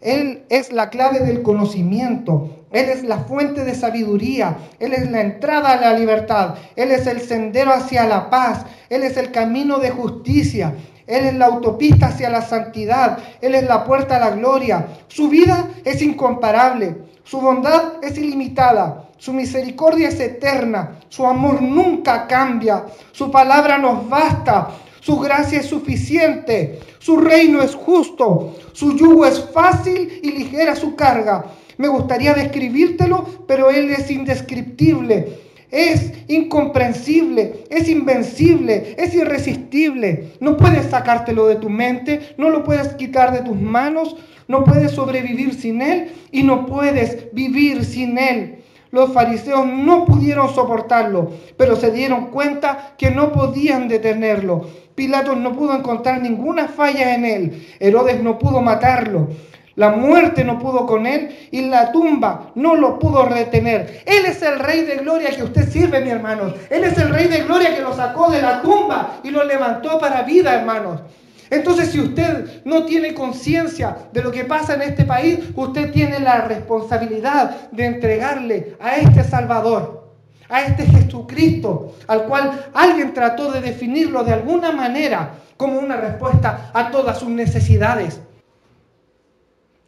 Él 0.00 0.44
es 0.48 0.72
la 0.72 0.90
clave 0.90 1.20
del 1.20 1.42
conocimiento, 1.42 2.66
Él 2.72 2.88
es 2.88 3.02
la 3.02 3.18
fuente 3.18 3.64
de 3.64 3.74
sabiduría, 3.74 4.56
Él 4.78 4.92
es 4.92 5.10
la 5.10 5.22
entrada 5.22 5.72
a 5.72 5.80
la 5.80 5.98
libertad, 5.98 6.56
Él 6.76 6.92
es 6.92 7.06
el 7.06 7.20
sendero 7.20 7.72
hacia 7.72 8.06
la 8.06 8.28
paz, 8.28 8.66
Él 8.90 9.02
es 9.02 9.16
el 9.16 9.32
camino 9.32 9.78
de 9.78 9.90
justicia, 9.90 10.74
él 11.08 11.24
es 11.24 11.34
la 11.34 11.46
autopista 11.46 12.08
hacia 12.08 12.28
la 12.28 12.42
santidad. 12.42 13.18
Él 13.40 13.54
es 13.54 13.64
la 13.64 13.82
puerta 13.82 14.16
a 14.16 14.20
la 14.20 14.30
gloria. 14.36 14.88
Su 15.08 15.30
vida 15.30 15.70
es 15.82 16.02
incomparable. 16.02 16.98
Su 17.24 17.40
bondad 17.40 17.94
es 18.02 18.18
ilimitada. 18.18 19.08
Su 19.16 19.32
misericordia 19.32 20.08
es 20.08 20.20
eterna. 20.20 21.00
Su 21.08 21.26
amor 21.26 21.62
nunca 21.62 22.26
cambia. 22.26 22.84
Su 23.12 23.30
palabra 23.30 23.78
nos 23.78 24.06
basta. 24.06 24.68
Su 25.00 25.18
gracia 25.18 25.60
es 25.60 25.66
suficiente. 25.66 26.80
Su 26.98 27.16
reino 27.16 27.62
es 27.62 27.74
justo. 27.74 28.56
Su 28.72 28.96
yugo 28.96 29.26
es 29.26 29.40
fácil 29.52 30.20
y 30.22 30.30
ligera 30.32 30.76
su 30.76 30.96
carga. 30.96 31.46
Me 31.76 31.88
gustaría 31.88 32.34
describírtelo, 32.34 33.24
pero 33.46 33.70
Él 33.70 33.90
es 33.90 34.10
indescriptible 34.10 35.48
es 35.70 36.12
incomprensible, 36.28 37.64
es 37.68 37.88
invencible, 37.88 38.94
es 38.96 39.14
irresistible. 39.14 40.32
No 40.40 40.56
puedes 40.56 40.86
sacártelo 40.86 41.46
de 41.46 41.56
tu 41.56 41.68
mente, 41.68 42.34
no 42.38 42.50
lo 42.50 42.64
puedes 42.64 42.94
quitar 42.94 43.32
de 43.32 43.42
tus 43.42 43.60
manos, 43.60 44.16
no 44.46 44.64
puedes 44.64 44.92
sobrevivir 44.92 45.54
sin 45.54 45.82
Él 45.82 46.10
y 46.32 46.42
no 46.42 46.66
puedes 46.66 47.32
vivir 47.32 47.84
sin 47.84 48.18
Él. 48.18 48.58
Los 48.90 49.12
fariseos 49.12 49.66
no 49.66 50.06
pudieron 50.06 50.54
soportarlo, 50.54 51.30
pero 51.58 51.76
se 51.76 51.90
dieron 51.90 52.28
cuenta 52.28 52.94
que 52.96 53.10
no 53.10 53.32
podían 53.32 53.86
detenerlo. 53.86 54.66
Pilatos 54.98 55.36
no 55.36 55.52
pudo 55.52 55.76
encontrar 55.76 56.20
ninguna 56.20 56.66
falla 56.66 57.14
en 57.14 57.24
él. 57.24 57.68
Herodes 57.78 58.20
no 58.20 58.36
pudo 58.36 58.60
matarlo. 58.60 59.28
La 59.76 59.90
muerte 59.90 60.42
no 60.42 60.58
pudo 60.58 60.86
con 60.86 61.06
él 61.06 61.38
y 61.52 61.60
la 61.66 61.92
tumba 61.92 62.50
no 62.56 62.74
lo 62.74 62.98
pudo 62.98 63.24
retener. 63.24 64.02
Él 64.04 64.26
es 64.26 64.42
el 64.42 64.58
rey 64.58 64.82
de 64.82 64.96
gloria 64.96 65.30
que 65.30 65.44
usted 65.44 65.70
sirve, 65.70 66.00
mi 66.00 66.10
hermanos. 66.10 66.52
Él 66.68 66.82
es 66.82 66.98
el 66.98 67.10
rey 67.10 67.28
de 67.28 67.42
gloria 67.42 67.76
que 67.76 67.80
lo 67.80 67.94
sacó 67.94 68.28
de 68.28 68.42
la 68.42 68.60
tumba 68.60 69.20
y 69.22 69.30
lo 69.30 69.44
levantó 69.44 70.00
para 70.00 70.22
vida, 70.22 70.52
hermanos. 70.52 71.00
Entonces, 71.48 71.92
si 71.92 72.00
usted 72.00 72.64
no 72.64 72.84
tiene 72.84 73.14
conciencia 73.14 73.96
de 74.12 74.20
lo 74.24 74.32
que 74.32 74.46
pasa 74.46 74.74
en 74.74 74.82
este 74.82 75.04
país, 75.04 75.38
usted 75.54 75.92
tiene 75.92 76.18
la 76.18 76.40
responsabilidad 76.40 77.70
de 77.70 77.86
entregarle 77.86 78.76
a 78.80 78.96
este 78.96 79.22
Salvador, 79.22 80.07
a 80.48 80.62
este 80.62 80.86
Jesucristo, 80.86 81.94
al 82.06 82.24
cual 82.24 82.70
alguien 82.74 83.12
trató 83.12 83.52
de 83.52 83.60
definirlo 83.60 84.24
de 84.24 84.32
alguna 84.32 84.72
manera 84.72 85.34
como 85.56 85.78
una 85.78 85.96
respuesta 85.96 86.70
a 86.72 86.90
todas 86.90 87.18
sus 87.18 87.28
necesidades 87.28 88.20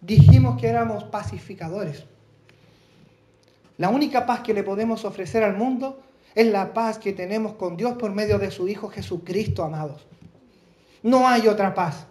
dijimos 0.01 0.61
que 0.61 0.69
éramos 0.69 1.05
pacificadores. 1.05 2.05
La 3.77 3.89
única 3.89 4.27
paz 4.27 4.41
que 4.41 4.55
le 4.55 4.63
podemos 4.63 5.05
ofrecer 5.05 5.43
al 5.43 5.57
mundo 5.57 6.03
es 6.35 6.47
la 6.47 6.73
paz 6.73 6.99
que 6.99 7.13
tenemos 7.13 7.55
con 7.55 7.77
Dios 7.77 7.95
por 7.95 8.13
medio 8.13 8.39
de 8.39 8.51
su 8.51 8.69
Hijo 8.69 8.89
Jesucristo, 8.89 9.63
amados. 9.63 10.07
No 11.03 11.27
hay 11.27 11.49
otra 11.49 11.75
paz. 11.75 12.07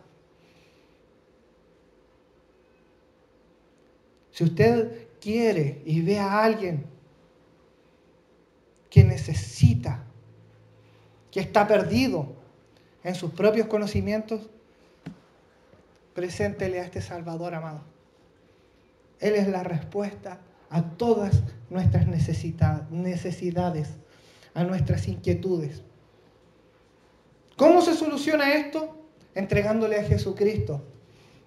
Si 4.32 4.44
usted 4.44 5.10
quiere 5.20 5.82
y 5.86 6.02
ve 6.02 6.18
a 6.18 6.44
alguien 6.44 6.86
que 8.90 9.04
necesita, 9.04 10.04
que 11.40 11.46
está 11.46 11.70
perdido 11.70 12.28
en 13.02 13.16
sus 13.16 13.32
propios 13.32 13.68
conocimientos, 13.68 14.50
Preséntele 16.14 16.82
a 16.82 16.84
este 16.84 17.02
Salvador, 17.02 17.56
amado. 17.56 17.80
Él 19.22 19.36
es 19.36 19.48
la 19.48 19.64
respuesta 19.64 20.42
a 20.70 20.82
todas 20.82 21.44
nuestras 21.70 22.08
necesidades, 22.08 23.88
a 24.54 24.66
nuestras 24.66 25.08
inquietudes. 25.08 25.82
¿Cómo 27.56 27.82
se 27.82 27.96
soluciona 27.96 28.56
esto? 28.56 29.02
Entregándole 29.34 29.98
a 29.98 30.04
Jesucristo, 30.04 30.84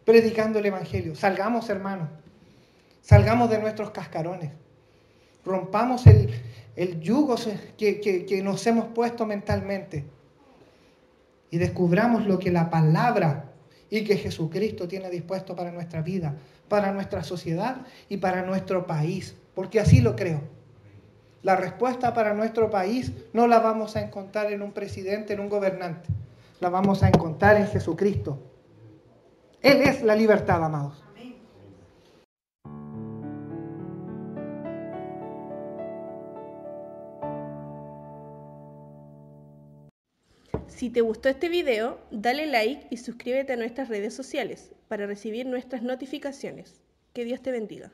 predicando 0.06 0.58
el 0.58 0.64
Evangelio. 0.64 1.14
Salgamos, 1.14 1.68
hermanos. 1.68 2.08
Salgamos 3.02 3.50
de 3.50 3.58
nuestros 3.58 3.90
cascarones. 3.90 4.52
Rompamos 5.44 6.06
el, 6.06 6.30
yugo 7.00 7.36
que, 7.76 8.00
que 8.00 8.42
nos 8.42 8.66
hemos 8.66 8.86
puesto 8.88 9.26
mentalmente. 9.26 10.04
Y 11.50 11.58
descubramos 11.58 12.26
lo 12.26 12.38
que 12.38 12.50
la 12.50 12.70
palabra 12.70 13.52
y 13.90 14.04
que 14.04 14.16
Jesucristo 14.16 14.88
tiene 14.88 15.10
dispuesto 15.10 15.54
para 15.54 15.70
nuestra 15.70 16.00
vida, 16.00 16.34
para 16.68 16.92
nuestra 16.92 17.22
sociedad 17.22 17.86
y 18.08 18.16
para 18.16 18.42
nuestro 18.42 18.86
país. 18.86 19.36
Porque 19.54 19.80
así 19.80 20.00
lo 20.00 20.16
creo. 20.16 20.40
La 21.42 21.56
respuesta 21.56 22.14
para 22.14 22.34
nuestro 22.34 22.70
país 22.70 23.12
no 23.32 23.46
la 23.48 23.58
vamos 23.58 23.96
a 23.96 24.00
encontrar 24.00 24.50
en 24.52 24.62
un 24.62 24.72
presidente, 24.72 25.34
en 25.34 25.40
un 25.40 25.48
gobernante. 25.48 26.08
La 26.60 26.70
vamos 26.70 27.02
a 27.02 27.08
encontrar 27.08 27.56
en 27.56 27.66
Jesucristo. 27.66 28.38
Él 29.60 29.82
es 29.82 30.02
la 30.02 30.14
libertad, 30.14 30.64
amados. 30.64 31.04
Si 40.74 40.88
te 40.88 41.02
gustó 41.02 41.28
este 41.28 41.48
video, 41.48 42.00
dale 42.10 42.46
like 42.46 42.86
y 42.90 42.96
suscríbete 42.96 43.52
a 43.52 43.56
nuestras 43.56 43.88
redes 43.88 44.14
sociales 44.14 44.72
para 44.88 45.06
recibir 45.06 45.46
nuestras 45.46 45.82
notificaciones. 45.82 46.80
Que 47.12 47.24
Dios 47.24 47.42
te 47.42 47.52
bendiga. 47.52 47.92